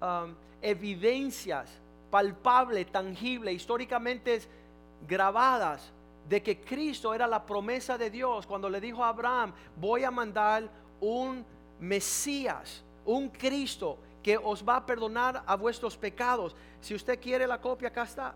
um, 0.00 0.34
evidencias 0.60 1.70
palpables, 2.10 2.90
tangibles, 2.90 3.54
históricamente 3.54 4.40
grabadas 5.06 5.92
de 6.28 6.42
que 6.42 6.60
Cristo 6.60 7.14
era 7.14 7.26
la 7.26 7.44
promesa 7.44 7.96
de 7.96 8.10
Dios 8.10 8.46
cuando 8.46 8.68
le 8.68 8.80
dijo 8.80 9.02
a 9.02 9.08
Abraham, 9.08 9.52
voy 9.76 10.04
a 10.04 10.10
mandar 10.10 10.68
un 11.00 11.44
Mesías, 11.80 12.82
un 13.04 13.28
Cristo 13.28 13.98
que 14.22 14.36
os 14.36 14.66
va 14.66 14.76
a 14.76 14.86
perdonar 14.86 15.42
a 15.46 15.56
vuestros 15.56 15.96
pecados. 15.96 16.54
Si 16.80 16.94
usted 16.94 17.20
quiere 17.20 17.46
la 17.46 17.60
copia, 17.60 17.88
acá 17.88 18.02
está. 18.02 18.34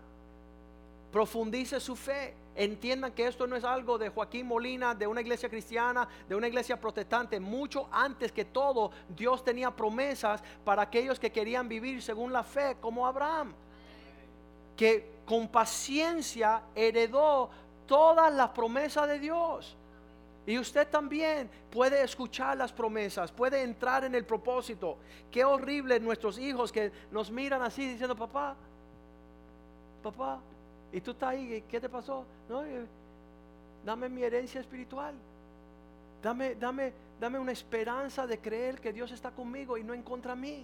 Profundice 1.11 1.79
su 1.79 1.95
fe. 1.95 2.33
Entiendan 2.55 3.13
que 3.13 3.25
esto 3.25 3.47
no 3.47 3.55
es 3.55 3.63
algo 3.63 3.97
de 3.97 4.09
Joaquín 4.09 4.47
Molina, 4.47 4.93
de 4.93 5.07
una 5.07 5.21
iglesia 5.21 5.49
cristiana, 5.49 6.07
de 6.27 6.35
una 6.35 6.47
iglesia 6.47 6.79
protestante. 6.79 7.39
Mucho 7.39 7.87
antes 7.91 8.31
que 8.31 8.45
todo, 8.45 8.91
Dios 9.09 9.43
tenía 9.43 9.71
promesas 9.71 10.43
para 10.63 10.83
aquellos 10.83 11.19
que 11.19 11.31
querían 11.31 11.67
vivir 11.67 12.01
según 12.01 12.31
la 12.31 12.43
fe, 12.43 12.77
como 12.79 13.07
Abraham. 13.07 13.53
Que 14.77 15.13
con 15.25 15.47
paciencia 15.47 16.61
heredó 16.75 17.49
todas 17.87 18.31
las 18.33 18.49
promesas 18.49 19.07
de 19.07 19.19
Dios. 19.19 19.75
Y 20.45 20.59
usted 20.59 20.87
también 20.89 21.49
puede 21.71 22.03
escuchar 22.03 22.57
las 22.57 22.71
promesas, 22.71 23.31
puede 23.31 23.63
entrar 23.63 24.03
en 24.03 24.13
el 24.13 24.25
propósito. 24.25 24.97
Qué 25.31 25.45
horrible 25.45 25.99
nuestros 25.99 26.37
hijos 26.37 26.71
que 26.71 26.91
nos 27.11 27.31
miran 27.31 27.61
así 27.61 27.87
diciendo, 27.87 28.15
papá, 28.15 28.55
papá, 30.03 30.39
y 30.93 31.01
tú 31.01 31.11
estás 31.11 31.29
ahí, 31.29 31.63
¿qué 31.67 31.81
te 31.81 31.89
pasó? 31.89 32.23
No, 32.47 32.63
eh, 32.63 32.85
dame 33.83 34.07
mi 34.07 34.21
herencia 34.21 34.61
espiritual. 34.61 35.15
Dame, 36.21 36.53
dame, 36.53 36.93
dame 37.19 37.39
una 37.39 37.51
esperanza 37.51 38.27
de 38.27 38.37
creer 38.37 38.79
que 38.79 38.93
Dios 38.93 39.11
está 39.11 39.31
conmigo 39.31 39.75
y 39.75 39.83
no 39.83 39.95
en 39.95 40.03
contra 40.03 40.35
mí. 40.35 40.63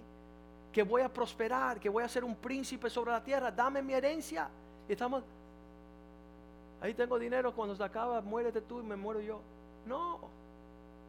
Que 0.72 0.84
voy 0.84 1.02
a 1.02 1.12
prosperar, 1.12 1.80
que 1.80 1.88
voy 1.88 2.04
a 2.04 2.08
ser 2.08 2.22
un 2.22 2.36
príncipe 2.36 2.88
sobre 2.88 3.10
la 3.10 3.24
tierra. 3.24 3.50
Dame 3.50 3.82
mi 3.82 3.92
herencia. 3.92 4.48
Y 4.88 4.92
estamos, 4.92 5.24
ahí 6.80 6.94
tengo 6.94 7.18
dinero, 7.18 7.52
cuando 7.52 7.74
se 7.74 7.82
acaba, 7.82 8.20
muérete 8.20 8.60
tú 8.60 8.78
y 8.78 8.84
me 8.84 8.94
muero 8.94 9.20
yo. 9.20 9.40
No, 9.84 10.20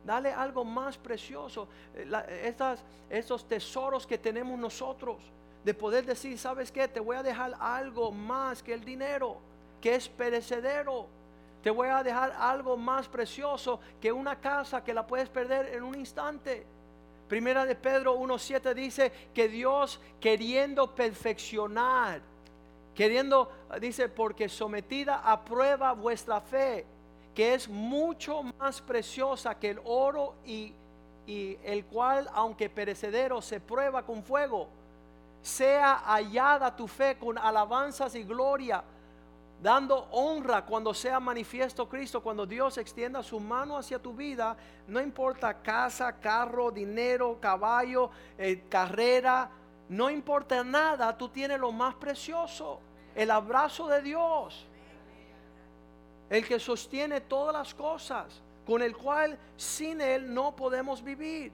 dale 0.03 0.33
algo 0.33 0.65
más 0.65 0.97
precioso. 0.97 1.67
Eh, 1.93 2.09
estas, 2.43 2.83
estos 3.07 3.47
tesoros 3.47 4.07
que 4.07 4.17
tenemos 4.17 4.57
nosotros 4.57 5.21
de 5.63 5.73
poder 5.73 6.05
decir, 6.05 6.37
¿sabes 6.37 6.71
qué? 6.71 6.87
Te 6.87 6.99
voy 6.99 7.17
a 7.17 7.23
dejar 7.23 7.55
algo 7.59 8.11
más 8.11 8.63
que 8.63 8.73
el 8.73 8.83
dinero, 8.83 9.37
que 9.79 9.95
es 9.95 10.09
perecedero. 10.09 11.07
Te 11.61 11.69
voy 11.69 11.89
a 11.89 12.01
dejar 12.01 12.31
algo 12.31 12.75
más 12.75 13.07
precioso 13.07 13.79
que 13.99 14.11
una 14.11 14.39
casa 14.39 14.83
que 14.83 14.93
la 14.93 15.05
puedes 15.05 15.29
perder 15.29 15.67
en 15.75 15.83
un 15.83 15.95
instante. 15.95 16.65
Primera 17.27 17.65
de 17.65 17.75
Pedro 17.75 18.19
1.7 18.19 18.73
dice 18.73 19.11
que 19.33 19.47
Dios 19.47 19.99
queriendo 20.19 20.93
perfeccionar, 20.95 22.21
queriendo, 22.95 23.51
dice, 23.79 24.09
porque 24.09 24.49
sometida 24.49 25.21
a 25.23 25.45
prueba 25.45 25.93
vuestra 25.93 26.41
fe, 26.41 26.85
que 27.35 27.53
es 27.53 27.69
mucho 27.69 28.41
más 28.43 28.81
preciosa 28.81 29.57
que 29.57 29.69
el 29.69 29.79
oro 29.85 30.35
y, 30.43 30.73
y 31.27 31.57
el 31.63 31.85
cual, 31.85 32.27
aunque 32.33 32.69
perecedero, 32.69 33.41
se 33.41 33.61
prueba 33.61 34.03
con 34.03 34.23
fuego 34.23 34.67
sea 35.41 35.95
hallada 36.05 36.75
tu 36.75 36.87
fe 36.87 37.17
con 37.17 37.37
alabanzas 37.37 38.15
y 38.15 38.23
gloria, 38.23 38.83
dando 39.61 40.07
honra 40.11 40.65
cuando 40.65 40.93
sea 40.93 41.19
manifiesto 41.19 41.87
Cristo, 41.87 42.21
cuando 42.21 42.45
Dios 42.45 42.77
extienda 42.77 43.21
su 43.21 43.39
mano 43.39 43.77
hacia 43.77 43.99
tu 43.99 44.13
vida, 44.13 44.55
no 44.87 44.99
importa 44.99 45.61
casa, 45.61 46.19
carro, 46.19 46.71
dinero, 46.71 47.37
caballo, 47.39 48.09
eh, 48.37 48.63
carrera, 48.69 49.49
no 49.89 50.09
importa 50.09 50.63
nada, 50.63 51.15
tú 51.17 51.29
tienes 51.29 51.59
lo 51.59 51.71
más 51.71 51.95
precioso, 51.95 52.79
el 53.13 53.29
abrazo 53.29 53.87
de 53.87 54.01
Dios, 54.01 54.65
el 56.29 56.47
que 56.47 56.59
sostiene 56.59 57.21
todas 57.21 57.53
las 57.53 57.73
cosas, 57.73 58.41
con 58.65 58.81
el 58.81 58.95
cual 58.95 59.37
sin 59.57 60.01
Él 60.01 60.33
no 60.33 60.55
podemos 60.55 61.03
vivir. 61.03 61.51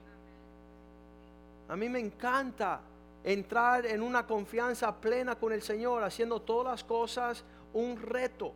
A 1.68 1.76
mí 1.76 1.88
me 1.88 1.98
encanta 1.98 2.80
entrar 3.24 3.86
en 3.86 4.02
una 4.02 4.26
confianza 4.26 4.94
plena 5.00 5.36
con 5.36 5.52
el 5.52 5.62
Señor, 5.62 6.02
haciendo 6.02 6.40
todas 6.40 6.72
las 6.72 6.84
cosas 6.84 7.44
un 7.72 8.00
reto, 8.00 8.52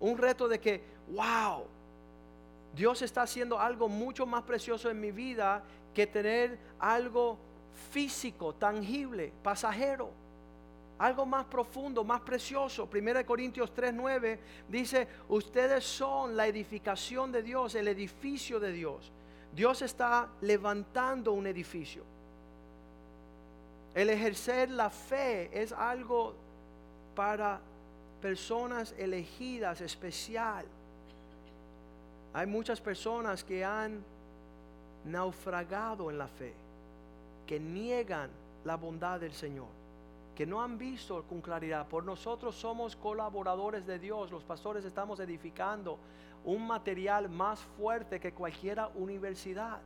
un 0.00 0.18
reto 0.18 0.48
de 0.48 0.60
que, 0.60 0.82
wow, 1.10 1.64
Dios 2.74 3.02
está 3.02 3.22
haciendo 3.22 3.58
algo 3.58 3.88
mucho 3.88 4.26
más 4.26 4.42
precioso 4.42 4.90
en 4.90 5.00
mi 5.00 5.10
vida 5.10 5.62
que 5.94 6.06
tener 6.06 6.58
algo 6.78 7.38
físico, 7.90 8.54
tangible, 8.54 9.32
pasajero. 9.42 10.10
Algo 10.98 11.24
más 11.24 11.46
profundo, 11.46 12.04
más 12.04 12.20
precioso. 12.20 12.86
1 12.86 13.24
Corintios 13.24 13.72
3:9 13.74 14.38
dice, 14.68 15.08
ustedes 15.30 15.82
son 15.82 16.36
la 16.36 16.46
edificación 16.46 17.32
de 17.32 17.42
Dios, 17.42 17.74
el 17.74 17.88
edificio 17.88 18.60
de 18.60 18.70
Dios. 18.70 19.10
Dios 19.54 19.80
está 19.80 20.28
levantando 20.42 21.32
un 21.32 21.46
edificio. 21.46 22.04
El 23.94 24.10
ejercer 24.10 24.70
la 24.70 24.90
fe 24.90 25.50
es 25.52 25.72
algo 25.72 26.34
para 27.14 27.60
personas 28.20 28.94
elegidas, 28.98 29.80
especial. 29.80 30.64
Hay 32.32 32.46
muchas 32.46 32.80
personas 32.80 33.42
que 33.42 33.64
han 33.64 34.04
naufragado 35.04 36.10
en 36.10 36.18
la 36.18 36.28
fe, 36.28 36.52
que 37.46 37.58
niegan 37.58 38.30
la 38.64 38.76
bondad 38.76 39.18
del 39.18 39.32
Señor, 39.32 39.66
que 40.36 40.46
no 40.46 40.62
han 40.62 40.78
visto 40.78 41.24
con 41.24 41.40
claridad. 41.40 41.88
Por 41.88 42.04
nosotros 42.04 42.54
somos 42.54 42.94
colaboradores 42.94 43.86
de 43.86 43.98
Dios, 43.98 44.30
los 44.30 44.44
pastores 44.44 44.84
estamos 44.84 45.18
edificando 45.18 45.98
un 46.44 46.66
material 46.66 47.28
más 47.28 47.58
fuerte 47.76 48.20
que 48.20 48.32
cualquier 48.32 48.80
universidad. 48.94 49.80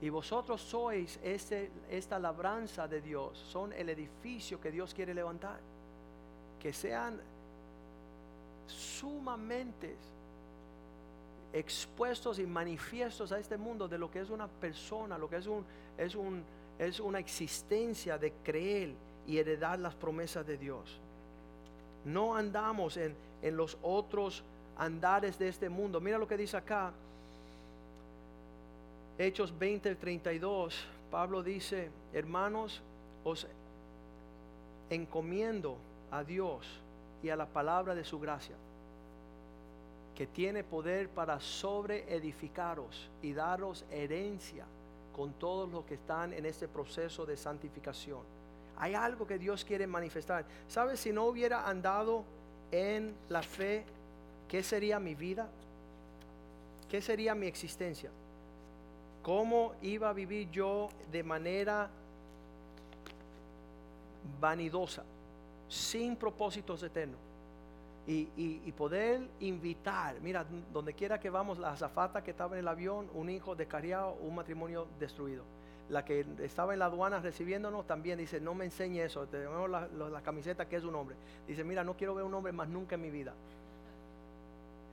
Y 0.00 0.10
vosotros 0.10 0.60
sois 0.60 1.18
esta 1.22 2.18
labranza 2.18 2.86
de 2.86 3.00
Dios, 3.00 3.38
son 3.38 3.72
el 3.72 3.88
edificio 3.88 4.60
que 4.60 4.70
Dios 4.70 4.92
quiere 4.92 5.14
levantar. 5.14 5.58
Que 6.60 6.72
sean 6.72 7.18
sumamente 8.66 9.96
expuestos 11.52 12.38
y 12.38 12.46
manifiestos 12.46 13.32
a 13.32 13.38
este 13.38 13.56
mundo 13.56 13.88
de 13.88 13.96
lo 13.96 14.10
que 14.10 14.20
es 14.20 14.28
una 14.28 14.48
persona, 14.48 15.16
lo 15.16 15.30
que 15.30 15.36
es, 15.36 15.46
un, 15.46 15.64
es, 15.96 16.14
un, 16.14 16.44
es 16.78 17.00
una 17.00 17.18
existencia 17.18 18.18
de 18.18 18.32
creer 18.44 18.94
y 19.26 19.38
heredar 19.38 19.78
las 19.78 19.94
promesas 19.94 20.46
de 20.46 20.58
Dios. 20.58 21.00
No 22.04 22.36
andamos 22.36 22.98
en, 22.98 23.16
en 23.40 23.56
los 23.56 23.78
otros 23.82 24.44
andares 24.76 25.38
de 25.38 25.48
este 25.48 25.68
mundo. 25.68 26.00
Mira 26.00 26.18
lo 26.18 26.28
que 26.28 26.36
dice 26.36 26.56
acá. 26.56 26.92
Hechos 29.18 29.58
20, 29.58 29.94
32. 29.94 30.84
Pablo 31.10 31.42
dice, 31.42 31.88
hermanos, 32.12 32.82
os 33.24 33.46
encomiendo 34.90 35.78
a 36.10 36.22
Dios 36.22 36.66
y 37.22 37.30
a 37.30 37.36
la 37.36 37.46
palabra 37.46 37.94
de 37.94 38.04
su 38.04 38.20
gracia, 38.20 38.56
que 40.14 40.26
tiene 40.26 40.64
poder 40.64 41.08
para 41.08 41.40
sobreedificaros 41.40 43.08
y 43.22 43.32
daros 43.32 43.84
herencia 43.90 44.66
con 45.14 45.32
todos 45.32 45.70
los 45.70 45.84
que 45.86 45.94
están 45.94 46.34
en 46.34 46.44
este 46.44 46.68
proceso 46.68 47.24
de 47.24 47.38
santificación. 47.38 48.20
Hay 48.76 48.92
algo 48.92 49.26
que 49.26 49.38
Dios 49.38 49.64
quiere 49.64 49.86
manifestar. 49.86 50.44
¿Sabes? 50.68 51.00
Si 51.00 51.10
no 51.10 51.24
hubiera 51.24 51.66
andado 51.66 52.22
en 52.70 53.14
la 53.30 53.42
fe, 53.42 53.84
¿qué 54.46 54.62
sería 54.62 55.00
mi 55.00 55.14
vida? 55.14 55.48
¿Qué 56.90 57.00
sería 57.00 57.34
mi 57.34 57.46
existencia? 57.46 58.10
¿Cómo 59.26 59.72
iba 59.82 60.08
a 60.08 60.12
vivir 60.12 60.48
yo 60.52 60.88
de 61.10 61.24
manera 61.24 61.90
vanidosa, 64.40 65.02
sin 65.68 66.14
propósitos 66.14 66.80
eternos? 66.84 67.18
Y, 68.06 68.70
poder 68.78 69.26
invitar, 69.40 70.20
mira, 70.20 70.46
donde 70.72 70.94
quiera 70.94 71.18
que 71.18 71.28
vamos, 71.28 71.58
la 71.58 71.72
azafata 71.72 72.22
que 72.22 72.30
estaba 72.30 72.54
en 72.54 72.60
el 72.60 72.68
avión, 72.68 73.10
un 73.14 73.28
hijo 73.28 73.56
descarriado, 73.56 74.12
un 74.20 74.36
matrimonio 74.36 74.86
destruido. 75.00 75.42
La 75.88 76.04
que 76.04 76.24
estaba 76.38 76.74
en 76.74 76.78
la 76.78 76.84
aduana 76.84 77.18
recibiéndonos 77.18 77.84
también 77.84 78.20
dice, 78.20 78.40
no 78.40 78.54
me 78.54 78.66
enseñe 78.66 79.00
eso, 79.00 79.26
tenemos 79.26 79.68
la, 79.68 79.88
la 79.88 80.22
camiseta 80.22 80.68
que 80.68 80.76
es 80.76 80.84
un 80.84 80.94
hombre. 80.94 81.16
Dice, 81.48 81.64
mira, 81.64 81.82
no 81.82 81.96
quiero 81.96 82.14
ver 82.14 82.24
un 82.24 82.34
hombre 82.34 82.52
más 82.52 82.68
nunca 82.68 82.94
en 82.94 83.02
mi 83.02 83.10
vida 83.10 83.34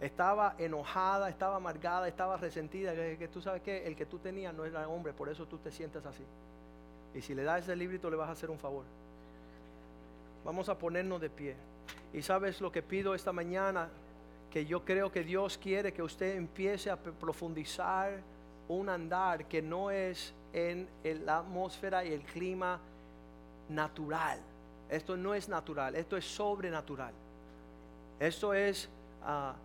estaba 0.04 0.56
enojada, 0.58 1.30
estaba 1.30 1.56
amargada, 1.56 2.10
estaba 2.10 2.36
resentida, 2.36 2.94
que, 2.94 3.30
tú 3.32 3.42
sabes 3.42 3.62
que 3.62 3.88
el 3.88 3.96
que 3.96 4.06
tú 4.06 4.20
tenías 4.20 4.54
no 4.54 4.66
era 4.66 4.88
hombre, 4.88 5.14
por 5.14 5.30
eso 5.30 5.46
tú 5.46 5.58
te 5.58 5.72
sientes 5.72 6.06
así. 6.06 6.24
Y 7.16 7.22
si 7.22 7.34
le 7.34 7.44
das 7.44 7.64
ese 7.64 7.76
librito 7.76 8.10
le 8.10 8.18
vas 8.18 8.28
a 8.28 8.34
hacer 8.34 8.50
un 8.50 8.60
favor. 8.60 8.84
Vamos 10.44 10.68
a 10.68 10.78
ponernos 10.78 11.22
de 11.22 11.30
pie. 11.30 11.56
Y 12.12 12.22
sabes 12.22 12.60
lo 12.60 12.70
que 12.70 12.82
pido 12.82 13.16
esta 13.16 13.32
mañana, 13.32 13.88
que 14.52 14.66
yo 14.66 14.84
creo 14.84 15.10
que 15.10 15.24
Dios 15.24 15.58
quiere 15.58 15.94
que 15.94 16.04
usted 16.04 16.36
empiece 16.36 16.90
a 16.90 16.98
profundizar 16.98 18.20
un 18.68 18.90
andar 18.90 19.46
que 19.46 19.62
no 19.62 19.90
es 19.90 20.34
en 20.52 20.88
la 21.26 21.38
atmósfera 21.38 22.04
y 22.04 22.12
el 22.12 22.24
clima 22.24 22.78
natural. 23.70 24.40
Esto 24.90 25.16
no 25.16 25.34
es 25.34 25.48
natural, 25.48 25.96
esto 25.96 26.18
es 26.18 26.26
sobrenatural. 26.26 27.14
Esto 28.20 28.54
es... 28.54 28.90
Ah, 29.24 29.56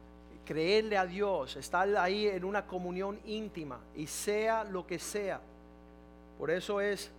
creerle 0.48 0.96
a 0.96 1.04
Dios, 1.04 1.56
estar 1.56 1.94
ahí 1.98 2.26
en 2.26 2.42
una 2.42 2.66
comunión 2.66 3.20
íntima 3.26 3.80
y 3.94 4.06
sea 4.06 4.64
lo 4.64 4.86
que 4.86 4.98
sea. 4.98 5.42
Por 6.38 6.50
eso 6.50 6.80
es, 6.80 7.10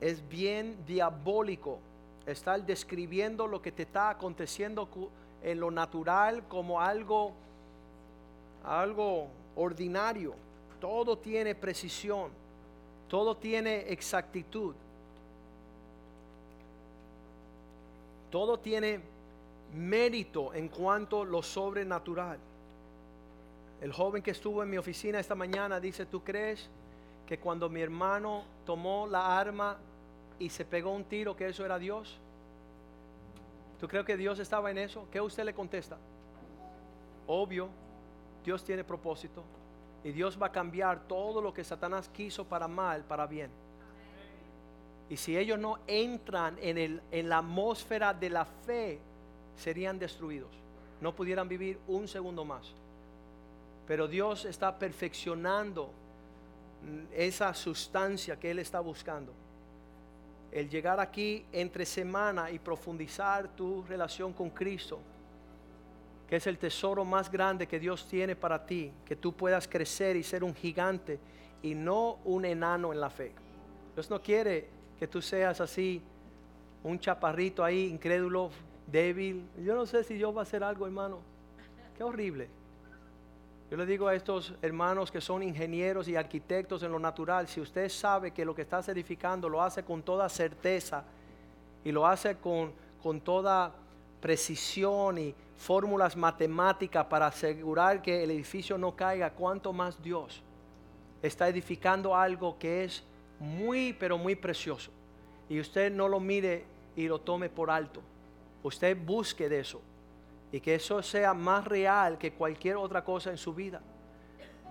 es 0.00 0.28
bien 0.28 0.76
diabólico 0.84 1.78
estar 2.26 2.60
describiendo 2.66 3.46
lo 3.46 3.62
que 3.62 3.70
te 3.70 3.84
está 3.84 4.10
aconteciendo 4.10 4.88
en 5.44 5.60
lo 5.60 5.70
natural 5.70 6.42
como 6.48 6.80
algo, 6.80 7.30
algo 8.64 9.28
ordinario. 9.54 10.34
Todo 10.80 11.16
tiene 11.18 11.54
precisión, 11.54 12.32
todo 13.08 13.36
tiene 13.36 13.92
exactitud, 13.92 14.74
todo 18.28 18.58
tiene 18.58 18.98
mérito 19.74 20.52
en 20.54 20.68
cuanto 20.68 21.22
a 21.22 21.24
lo 21.24 21.42
sobrenatural. 21.42 22.38
El 23.80 23.92
joven 23.92 24.22
que 24.22 24.32
estuvo 24.32 24.62
en 24.62 24.70
mi 24.70 24.76
oficina 24.76 25.18
esta 25.18 25.34
mañana 25.34 25.80
dice, 25.80 26.06
¿tú 26.06 26.22
crees 26.22 26.68
que 27.26 27.38
cuando 27.38 27.68
mi 27.68 27.80
hermano 27.80 28.44
tomó 28.66 29.06
la 29.06 29.38
arma 29.38 29.78
y 30.38 30.50
se 30.50 30.64
pegó 30.64 30.92
un 30.92 31.04
tiro 31.04 31.34
que 31.34 31.48
eso 31.48 31.64
era 31.64 31.78
Dios? 31.78 32.18
¿Tú 33.80 33.88
crees 33.88 34.04
que 34.04 34.16
Dios 34.16 34.38
estaba 34.38 34.70
en 34.70 34.78
eso? 34.78 35.06
¿Qué 35.10 35.20
usted 35.20 35.44
le 35.44 35.54
contesta? 35.54 35.96
Obvio, 37.26 37.70
Dios 38.44 38.62
tiene 38.62 38.84
propósito 38.84 39.42
y 40.04 40.12
Dios 40.12 40.40
va 40.40 40.46
a 40.46 40.52
cambiar 40.52 41.06
todo 41.06 41.40
lo 41.40 41.54
que 41.54 41.64
Satanás 41.64 42.10
quiso 42.10 42.44
para 42.44 42.68
mal, 42.68 43.04
para 43.04 43.26
bien. 43.26 43.50
Y 45.08 45.16
si 45.16 45.36
ellos 45.36 45.58
no 45.58 45.78
entran 45.86 46.58
en, 46.60 46.78
el, 46.78 47.02
en 47.10 47.28
la 47.28 47.38
atmósfera 47.38 48.12
de 48.12 48.30
la 48.30 48.44
fe, 48.44 49.00
serían 49.56 49.98
destruidos. 49.98 50.50
No 51.00 51.14
pudieran 51.14 51.48
vivir 51.48 51.78
un 51.88 52.08
segundo 52.08 52.44
más. 52.44 52.72
Pero 53.86 54.06
Dios 54.06 54.44
está 54.44 54.78
perfeccionando 54.78 55.90
esa 57.12 57.52
sustancia 57.54 58.38
que 58.38 58.50
Él 58.50 58.58
está 58.58 58.80
buscando. 58.80 59.32
El 60.52 60.68
llegar 60.68 60.98
aquí 61.00 61.44
entre 61.52 61.86
semana 61.86 62.50
y 62.50 62.58
profundizar 62.58 63.48
tu 63.48 63.82
relación 63.82 64.32
con 64.32 64.50
Cristo, 64.50 64.98
que 66.28 66.36
es 66.36 66.46
el 66.46 66.58
tesoro 66.58 67.04
más 67.04 67.30
grande 67.30 67.66
que 67.66 67.78
Dios 67.78 68.06
tiene 68.08 68.36
para 68.36 68.64
ti, 68.64 68.92
que 69.04 69.16
tú 69.16 69.32
puedas 69.32 69.66
crecer 69.66 70.16
y 70.16 70.22
ser 70.22 70.44
un 70.44 70.54
gigante 70.54 71.18
y 71.62 71.74
no 71.74 72.18
un 72.24 72.44
enano 72.44 72.92
en 72.92 73.00
la 73.00 73.10
fe. 73.10 73.32
Dios 73.94 74.10
no 74.10 74.20
quiere 74.20 74.68
que 74.98 75.06
tú 75.06 75.20
seas 75.20 75.60
así, 75.60 76.02
un 76.82 76.98
chaparrito 76.98 77.64
ahí, 77.64 77.86
incrédulo, 77.86 78.50
débil. 78.90 79.48
Yo 79.64 79.74
no 79.74 79.86
sé 79.86 80.04
si 80.04 80.14
Dios 80.14 80.34
va 80.34 80.40
a 80.40 80.42
hacer 80.42 80.62
algo, 80.62 80.86
hermano. 80.86 81.18
Qué 81.96 82.04
horrible. 82.04 82.48
Yo 83.70 83.76
le 83.76 83.86
digo 83.86 84.08
a 84.08 84.14
estos 84.14 84.54
hermanos 84.62 85.12
que 85.12 85.20
son 85.20 85.42
ingenieros 85.42 86.08
y 86.08 86.16
arquitectos 86.16 86.82
en 86.82 86.90
lo 86.90 86.98
natural, 86.98 87.46
si 87.46 87.60
usted 87.60 87.88
sabe 87.88 88.32
que 88.32 88.44
lo 88.44 88.54
que 88.54 88.62
está 88.62 88.80
edificando 88.88 89.48
lo 89.48 89.62
hace 89.62 89.84
con 89.84 90.02
toda 90.02 90.28
certeza 90.28 91.04
y 91.84 91.92
lo 91.92 92.04
hace 92.04 92.36
con, 92.36 92.72
con 93.00 93.20
toda 93.20 93.72
precisión 94.20 95.18
y 95.18 95.34
fórmulas 95.56 96.16
matemáticas 96.16 97.06
para 97.06 97.28
asegurar 97.28 98.02
que 98.02 98.24
el 98.24 98.32
edificio 98.32 98.76
no 98.76 98.96
caiga, 98.96 99.30
cuánto 99.30 99.72
más 99.72 100.02
Dios 100.02 100.42
está 101.22 101.48
edificando 101.48 102.16
algo 102.16 102.58
que 102.58 102.84
es 102.84 103.04
muy, 103.38 103.92
pero 103.92 104.18
muy 104.18 104.34
precioso. 104.34 104.90
Y 105.48 105.60
usted 105.60 105.92
no 105.92 106.08
lo 106.08 106.18
mire 106.18 106.64
y 106.96 107.06
lo 107.08 107.20
tome 107.20 107.48
por 107.48 107.70
alto. 107.70 108.00
Usted 108.62 108.96
busque 108.96 109.48
de 109.48 109.60
eso 109.60 109.80
y 110.52 110.60
que 110.60 110.74
eso 110.74 111.02
sea 111.02 111.32
más 111.34 111.64
real 111.64 112.18
que 112.18 112.32
cualquier 112.32 112.76
otra 112.76 113.04
cosa 113.04 113.30
en 113.30 113.38
su 113.38 113.54
vida. 113.54 113.80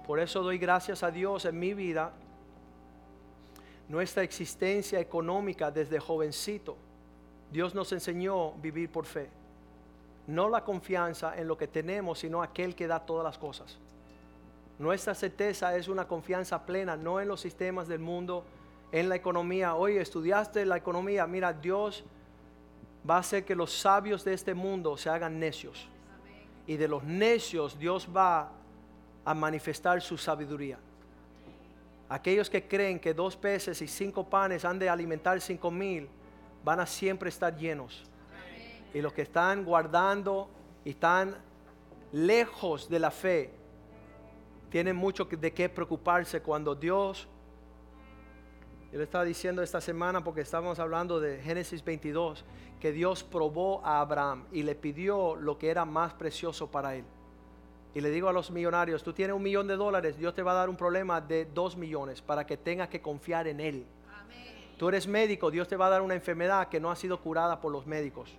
Por 0.05 0.19
eso 0.19 0.41
doy 0.41 0.57
gracias 0.57 1.03
a 1.03 1.11
Dios 1.11 1.45
en 1.45 1.57
mi 1.59 1.73
vida, 1.73 2.11
nuestra 3.87 4.23
existencia 4.23 4.99
económica 4.99 5.71
desde 5.71 5.99
jovencito. 5.99 6.77
Dios 7.51 7.73
nos 7.73 7.91
enseñó 7.91 8.51
vivir 8.53 8.91
por 8.91 9.05
fe. 9.05 9.29
No 10.27 10.47
la 10.49 10.63
confianza 10.63 11.35
en 11.37 11.47
lo 11.47 11.57
que 11.57 11.67
tenemos, 11.67 12.19
sino 12.19 12.43
aquel 12.43 12.75
que 12.75 12.85
da 12.85 12.99
todas 12.99 13.23
las 13.23 13.39
cosas. 13.39 13.79
Nuestra 14.77 15.15
certeza 15.15 15.75
es 15.75 15.87
una 15.87 16.07
confianza 16.07 16.65
plena, 16.65 16.95
no 16.95 17.19
en 17.19 17.27
los 17.27 17.41
sistemas 17.41 17.87
del 17.87 17.99
mundo, 17.99 18.45
en 18.91 19.09
la 19.09 19.15
economía. 19.15 19.75
Oye, 19.75 19.99
estudiaste 19.99 20.65
la 20.65 20.77
economía, 20.77 21.25
mira, 21.25 21.51
Dios 21.51 22.03
va 23.07 23.15
a 23.15 23.19
hacer 23.19 23.45
que 23.45 23.55
los 23.55 23.71
sabios 23.71 24.23
de 24.23 24.33
este 24.33 24.53
mundo 24.53 24.97
se 24.97 25.09
hagan 25.09 25.39
necios. 25.39 25.87
Y 26.65 26.77
de 26.77 26.87
los 26.87 27.03
necios 27.03 27.77
Dios 27.77 28.07
va 28.15 28.51
a 29.25 29.33
manifestar 29.33 30.01
su 30.01 30.17
sabiduría. 30.17 30.79
Aquellos 32.07 32.49
que 32.49 32.67
creen 32.67 32.99
que 32.99 33.13
dos 33.13 33.35
peces 33.35 33.81
y 33.81 33.87
cinco 33.87 34.27
panes 34.27 34.65
han 34.65 34.79
de 34.79 34.89
alimentar 34.89 35.39
cinco 35.41 35.69
mil, 35.69 36.09
van 36.63 36.79
a 36.79 36.85
siempre 36.85 37.29
estar 37.29 37.55
llenos. 37.55 38.03
Y 38.93 39.01
los 39.01 39.13
que 39.13 39.21
están 39.21 39.63
guardando 39.63 40.49
y 40.83 40.91
están 40.91 41.35
lejos 42.11 42.89
de 42.89 42.99
la 42.99 43.11
fe, 43.11 43.51
tienen 44.71 44.95
mucho 44.95 45.25
de 45.25 45.53
qué 45.53 45.69
preocuparse 45.69 46.41
cuando 46.41 46.75
Dios 46.75 47.27
yo 48.91 48.97
le 48.97 49.03
estaba 49.03 49.23
diciendo 49.23 49.61
esta 49.61 49.81
semana 49.81 50.23
porque 50.23 50.41
estábamos 50.41 50.79
hablando 50.79 51.19
de 51.19 51.39
Génesis 51.41 51.83
22, 51.83 52.43
que 52.79 52.91
Dios 52.91 53.23
probó 53.23 53.85
a 53.85 53.99
Abraham 53.99 54.45
y 54.51 54.63
le 54.63 54.73
pidió 54.73 55.35
lo 55.35 55.59
que 55.59 55.69
era 55.69 55.85
más 55.85 56.13
precioso 56.13 56.71
para 56.71 56.95
él. 56.95 57.05
Y 57.93 58.01
le 58.01 58.09
digo 58.09 58.29
a 58.29 58.33
los 58.33 58.49
millonarios, 58.49 59.03
tú 59.03 59.13
tienes 59.13 59.35
un 59.35 59.43
millón 59.43 59.67
de 59.67 59.75
dólares, 59.75 60.17
Dios 60.17 60.33
te 60.33 60.41
va 60.41 60.51
a 60.51 60.55
dar 60.55 60.69
un 60.69 60.75
problema 60.75 61.21
de 61.21 61.45
dos 61.45 61.75
millones 61.77 62.21
para 62.21 62.45
que 62.45 62.57
tengas 62.57 62.89
que 62.89 63.01
confiar 63.01 63.47
en 63.47 63.59
Él. 63.59 63.85
Tú 64.77 64.89
eres 64.89 65.07
médico, 65.07 65.51
Dios 65.51 65.67
te 65.67 65.75
va 65.75 65.87
a 65.87 65.89
dar 65.89 66.01
una 66.01 66.15
enfermedad 66.15 66.69
que 66.69 66.79
no 66.79 66.89
ha 66.89 66.95
sido 66.95 67.19
curada 67.19 67.59
por 67.59 67.71
los 67.71 67.85
médicos. 67.85 68.37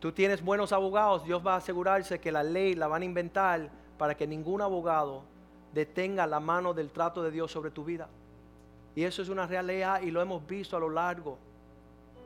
Tú 0.00 0.12
tienes 0.12 0.42
buenos 0.42 0.72
abogados, 0.72 1.24
Dios 1.24 1.44
va 1.46 1.54
a 1.54 1.58
asegurarse 1.58 2.20
que 2.20 2.32
la 2.32 2.42
ley 2.42 2.74
la 2.74 2.86
van 2.86 3.02
a 3.02 3.04
inventar 3.04 3.70
para 3.98 4.16
que 4.16 4.26
ningún 4.26 4.62
abogado 4.62 5.24
detenga 5.74 6.26
la 6.26 6.40
mano 6.40 6.72
del 6.72 6.90
trato 6.90 7.22
de 7.22 7.30
Dios 7.30 7.52
sobre 7.52 7.70
tu 7.70 7.84
vida. 7.84 8.08
Y 8.96 9.04
eso 9.04 9.20
es 9.20 9.28
una 9.28 9.46
realidad 9.46 10.00
y 10.00 10.10
lo 10.10 10.22
hemos 10.22 10.44
visto 10.46 10.74
a 10.74 10.80
lo 10.80 10.88
largo 10.88 11.38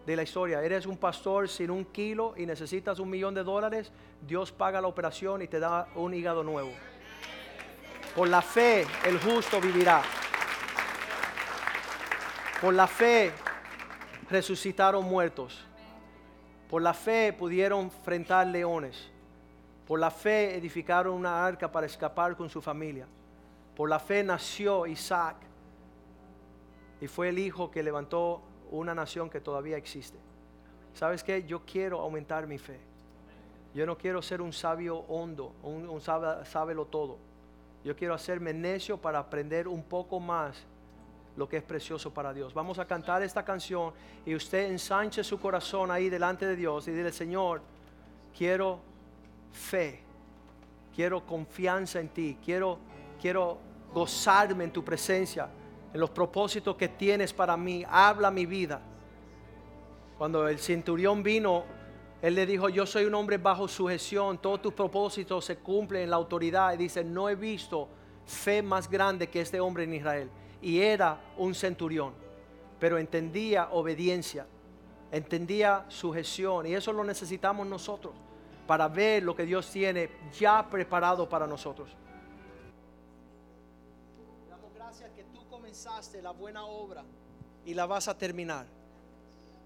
de 0.07 0.15
la 0.15 0.23
historia. 0.23 0.63
Eres 0.63 0.87
un 0.87 0.97
pastor 0.97 1.49
sin 1.49 1.69
un 1.69 1.85
kilo 1.85 2.33
y 2.37 2.47
necesitas 2.47 3.01
un 3.01 3.11
millón 3.11 3.35
de 3.35 3.43
dólares, 3.43 3.91
Dios 4.25 4.53
paga 4.53 4.81
la 4.81 4.87
operación 4.87 5.43
y 5.43 5.49
te 5.49 5.59
da 5.59 5.89
un 5.97 6.15
hígado 6.15 6.45
nuevo. 6.45 6.71
Por 8.15 8.29
la 8.29 8.41
fe 8.41 8.87
el 9.05 9.19
justo 9.19 9.61
vivirá. 9.61 10.01
Por 12.61 12.73
la 12.73 12.87
fe 12.87 13.33
resucitaron 14.31 15.05
muertos. 15.05 15.67
Por 16.69 16.83
la 16.83 16.95
fe 16.95 17.33
pudieron 17.33 17.87
enfrentar 17.87 18.47
leones. 18.47 19.11
Por 19.89 19.99
la 19.99 20.13
fe 20.13 20.55
edificaron 20.55 21.15
una 21.15 21.45
arca 21.45 21.73
para 21.73 21.87
escapar 21.87 22.37
con 22.37 22.49
su 22.49 22.63
familia. 22.63 23.09
Por 23.75 23.89
la 23.89 23.99
fe 23.99 24.23
nació 24.23 24.87
Isaac 24.87 25.50
y 27.01 27.07
fue 27.07 27.29
el 27.31 27.39
hijo 27.39 27.71
que 27.71 27.83
levantó 27.83 28.43
una 28.71 28.95
nación 28.95 29.31
que 29.31 29.41
todavía 29.41 29.77
existe. 29.77 30.19
¿Sabes 30.95 31.23
qué? 31.25 31.45
Yo 31.45 31.61
quiero 31.65 32.01
aumentar 32.01 32.47
mi 32.47 32.59
fe. 32.59 32.79
Yo 33.75 33.87
no 33.87 33.97
quiero 33.97 34.21
ser 34.21 34.43
un 34.43 34.53
sabio 34.53 34.99
hondo, 35.09 35.53
un, 35.63 35.89
un 35.89 36.01
sábelo 36.01 36.87
todo. 36.87 37.19
Yo 37.85 37.97
quiero 37.97 38.15
hacerme 38.15 38.53
necio 38.53 38.99
para 38.99 39.19
aprender 39.19 39.69
un 39.69 39.83
poco 39.83 40.21
más 40.21 40.67
lo 41.37 41.49
que 41.49 41.57
es 41.57 41.63
precioso 41.63 42.13
para 42.13 42.35
Dios. 42.35 42.53
Vamos 42.53 42.79
a 42.79 42.85
cantar 42.85 43.23
esta 43.23 43.45
canción 43.45 43.93
y 44.27 44.35
usted 44.35 44.71
ensanche 44.71 45.25
su 45.25 45.41
corazón 45.41 45.91
ahí 45.91 46.11
delante 46.11 46.45
de 46.45 46.57
Dios 46.57 46.87
y 46.89 46.91
dile, 46.91 47.13
Señor, 47.13 47.63
quiero 48.37 48.81
fe, 49.53 50.01
quiero 50.95 51.25
confianza 51.25 52.01
en 52.01 52.09
ti, 52.09 52.37
quiero, 52.45 52.79
quiero 53.21 53.59
gozarme 53.95 54.65
en 54.65 54.73
tu 54.73 54.85
presencia, 54.85 55.49
en 55.93 56.01
los 56.01 56.11
propósitos 56.11 56.77
que 56.77 56.89
tienes 56.89 57.33
para 57.33 57.57
mí. 57.57 57.85
Habla 57.89 58.31
mi 58.31 58.47
vida. 58.47 58.81
Cuando 60.19 60.49
el 60.49 60.59
centurión 60.59 61.23
vino, 61.23 61.65
él 62.23 62.35
le 62.35 62.47
dijo, 62.47 62.69
yo 62.69 62.87
soy 62.87 63.05
un 63.05 63.15
hombre 63.15 63.39
bajo 63.39 63.67
sujeción, 63.67 64.39
todos 64.39 64.61
tus 64.61 64.75
propósitos 64.75 65.45
se 65.45 65.57
cumplen 65.57 66.03
en 66.03 66.11
la 66.11 66.17
autoridad. 66.17 66.75
Y 66.75 66.77
dice, 66.77 67.03
no 67.03 67.29
he 67.29 67.35
visto 67.35 67.89
fe 68.27 68.63
más 68.63 68.89
grande 68.91 69.29
que 69.29 69.41
este 69.41 69.61
hombre 69.61 69.85
en 69.85 69.95
Israel. 69.95 70.31
Y 70.63 70.81
era 70.81 71.19
un 71.39 71.55
centurión, 71.55 72.13
pero 72.79 72.99
entendía 72.99 73.69
obediencia, 73.73 74.47
entendía 75.11 75.87
sujeción. 75.89 76.67
Y 76.67 76.75
eso 76.75 76.93
lo 76.93 77.03
necesitamos 77.03 77.67
nosotros 77.67 78.13
para 78.67 78.87
ver 78.89 79.23
lo 79.23 79.35
que 79.35 79.47
Dios 79.47 79.71
tiene 79.71 80.11
ya 80.39 80.69
preparado 80.69 81.29
para 81.29 81.47
nosotros. 81.47 81.97
La 86.23 86.33
buena 86.33 86.65
obra 86.65 87.05
y 87.65 87.75
la 87.75 87.87
vas 87.87 88.09
a 88.09 88.17
terminar. 88.17 88.67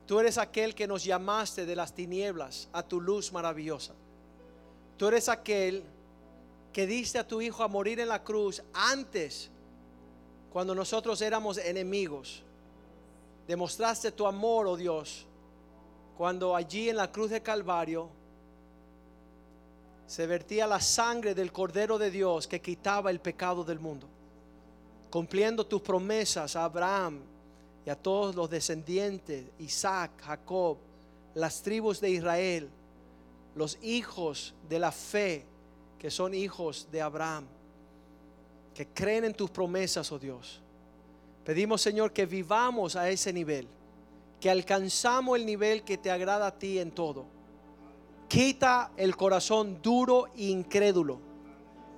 Tú 0.07 0.21
eres 0.21 0.37
aquel 0.37 0.75
que 0.75 0.87
nos 0.87 1.03
llamaste 1.05 1.65
de 1.65 1.75
las 1.75 1.95
tinieblas 1.95 2.69
a 2.73 2.83
tu 2.83 3.01
luz 3.01 3.33
maravillosa. 3.33 3.95
Tú 4.99 5.09
eres 5.09 5.29
aquel 5.29 5.83
que 6.73 6.87
diste 6.87 7.19
a 7.19 7.27
tu 7.27 7.41
Hijo 7.41 7.63
a 7.63 7.69
morir 7.69 8.01
en 8.01 8.09
la 8.09 8.23
cruz 8.23 8.63
antes, 8.75 9.51
cuando 10.53 10.75
nosotros 10.75 11.21
éramos 11.23 11.57
enemigos. 11.57 12.43
Demostraste 13.47 14.13
tu 14.13 14.27
amor, 14.27 14.67
oh 14.67 14.77
Dios, 14.77 15.27
cuando 16.19 16.55
allí 16.55 16.91
en 16.91 16.97
la 16.97 17.11
cruz 17.11 17.31
de 17.31 17.43
Calvario 17.43 18.09
se 20.07 20.27
vertía 20.27 20.67
la 20.67 20.81
sangre 20.81 21.35
del 21.35 21.51
Cordero 21.51 21.99
de 21.99 22.11
Dios 22.11 22.47
que 22.47 22.61
quitaba 22.61 23.11
el 23.11 23.21
pecado 23.21 23.65
del 23.65 23.81
mundo, 23.81 24.09
cumpliendo 25.15 25.65
tus 25.65 25.81
promesas 25.81 26.57
a 26.57 26.65
Abraham 26.65 27.21
y 27.87 27.91
a 27.91 27.95
todos 27.95 28.35
los 28.35 28.51
descendientes, 28.51 29.45
Isaac, 29.61 30.11
Jacob, 30.21 30.79
las 31.37 31.63
tribus 31.63 32.01
de 32.01 32.11
Israel, 32.11 32.69
los 33.55 33.79
hijos 33.81 34.55
de 34.69 34.81
la 34.81 34.91
fe, 34.91 35.45
que 36.01 36.11
son 36.11 36.35
hijos 36.35 36.89
de 36.91 37.01
Abraham, 37.01 37.45
que 38.75 38.89
creen 38.89 39.27
en 39.27 39.35
tus 39.35 39.51
promesas, 39.51 40.11
oh 40.11 40.19
Dios. 40.19 40.61
Pedimos, 41.45 41.81
Señor, 41.81 42.13
que 42.13 42.27
vivamos 42.27 42.97
a 42.97 43.09
ese 43.09 43.33
nivel, 43.33 43.69
que 44.41 44.51
alcanzamos 44.51 45.39
el 45.39 45.47
nivel 45.47 45.85
que 45.85 45.97
te 45.97 46.11
agrada 46.11 46.49
a 46.49 46.59
ti 46.59 46.81
en 46.81 46.91
todo 46.91 47.25
Quita 48.27 48.91
el 48.97 49.17
corazón 49.17 49.79
duro 49.81 50.27
e 50.37 50.47
incrédulo. 50.47 51.34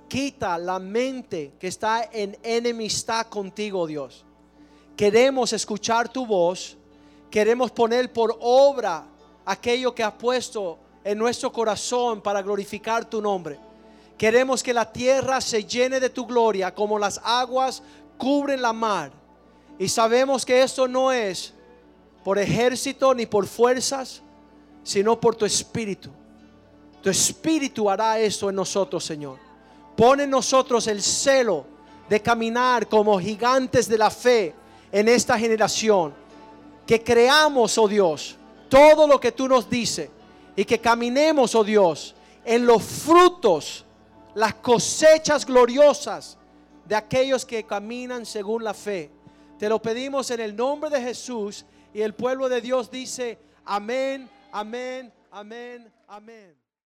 Quita 0.07 0.57
la 0.57 0.79
mente 0.79 1.53
que 1.59 1.67
está 1.67 2.09
en 2.11 2.37
enemistad 2.43 3.27
contigo, 3.27 3.85
Dios. 3.85 4.23
Queremos 4.95 5.53
escuchar 5.53 6.09
tu 6.09 6.25
voz. 6.25 6.77
Queremos 7.29 7.71
poner 7.71 8.11
por 8.13 8.37
obra 8.39 9.05
aquello 9.45 9.93
que 9.93 10.03
has 10.03 10.13
puesto 10.13 10.79
en 11.03 11.17
nuestro 11.17 11.51
corazón 11.51 12.21
para 12.21 12.41
glorificar 12.41 13.05
tu 13.05 13.21
nombre. 13.21 13.59
Queremos 14.17 14.63
que 14.63 14.73
la 14.73 14.91
tierra 14.91 15.39
se 15.41 15.63
llene 15.63 15.99
de 15.99 16.09
tu 16.09 16.25
gloria 16.25 16.73
como 16.73 16.97
las 16.97 17.21
aguas 17.23 17.83
cubren 18.17 18.61
la 18.61 18.73
mar. 18.73 19.11
Y 19.77 19.87
sabemos 19.87 20.45
que 20.45 20.63
esto 20.63 20.87
no 20.87 21.11
es 21.11 21.53
por 22.23 22.39
ejército 22.39 23.13
ni 23.13 23.25
por 23.25 23.45
fuerzas, 23.45 24.21
sino 24.83 25.19
por 25.19 25.35
tu 25.35 25.45
espíritu. 25.45 26.09
Tu 27.01 27.09
espíritu 27.09 27.89
hará 27.89 28.19
esto 28.19 28.49
en 28.49 28.55
nosotros, 28.55 29.03
Señor. 29.03 29.46
Pone 29.97 30.23
en 30.23 30.29
nosotros 30.29 30.85
el 30.85 31.01
celo 31.01 31.65
de 32.07 32.21
caminar 32.21 32.87
como 32.87 33.19
gigantes 33.19 33.89
de 33.89 33.97
la 33.97 34.11
fe 34.11 34.53
en 34.91 35.09
esta 35.09 35.39
generación. 35.39 36.13
Que 36.85 37.03
creamos, 37.03 37.77
oh 37.79 37.87
Dios, 37.87 38.37
todo 38.69 39.07
lo 39.07 39.19
que 39.19 39.31
tú 39.31 39.47
nos 39.47 39.67
dices 39.67 40.09
y 40.55 40.63
que 40.65 40.79
caminemos, 40.79 41.55
oh 41.55 41.63
Dios, 41.63 42.13
en 42.45 42.67
los 42.67 42.83
frutos, 42.83 43.85
las 44.35 44.53
cosechas 44.53 45.45
gloriosas 45.47 46.37
de 46.85 46.95
aquellos 46.95 47.43
que 47.43 47.63
caminan 47.63 48.23
según 48.23 48.63
la 48.63 48.75
fe. 48.75 49.09
Te 49.57 49.67
lo 49.67 49.81
pedimos 49.81 50.29
en 50.29 50.41
el 50.41 50.55
nombre 50.55 50.91
de 50.91 51.01
Jesús 51.01 51.65
y 51.91 52.01
el 52.01 52.13
pueblo 52.13 52.47
de 52.47 52.61
Dios 52.61 52.91
dice, 52.91 53.39
amén, 53.65 54.29
amén, 54.51 55.11
amén, 55.31 55.91
amén. 56.07 56.66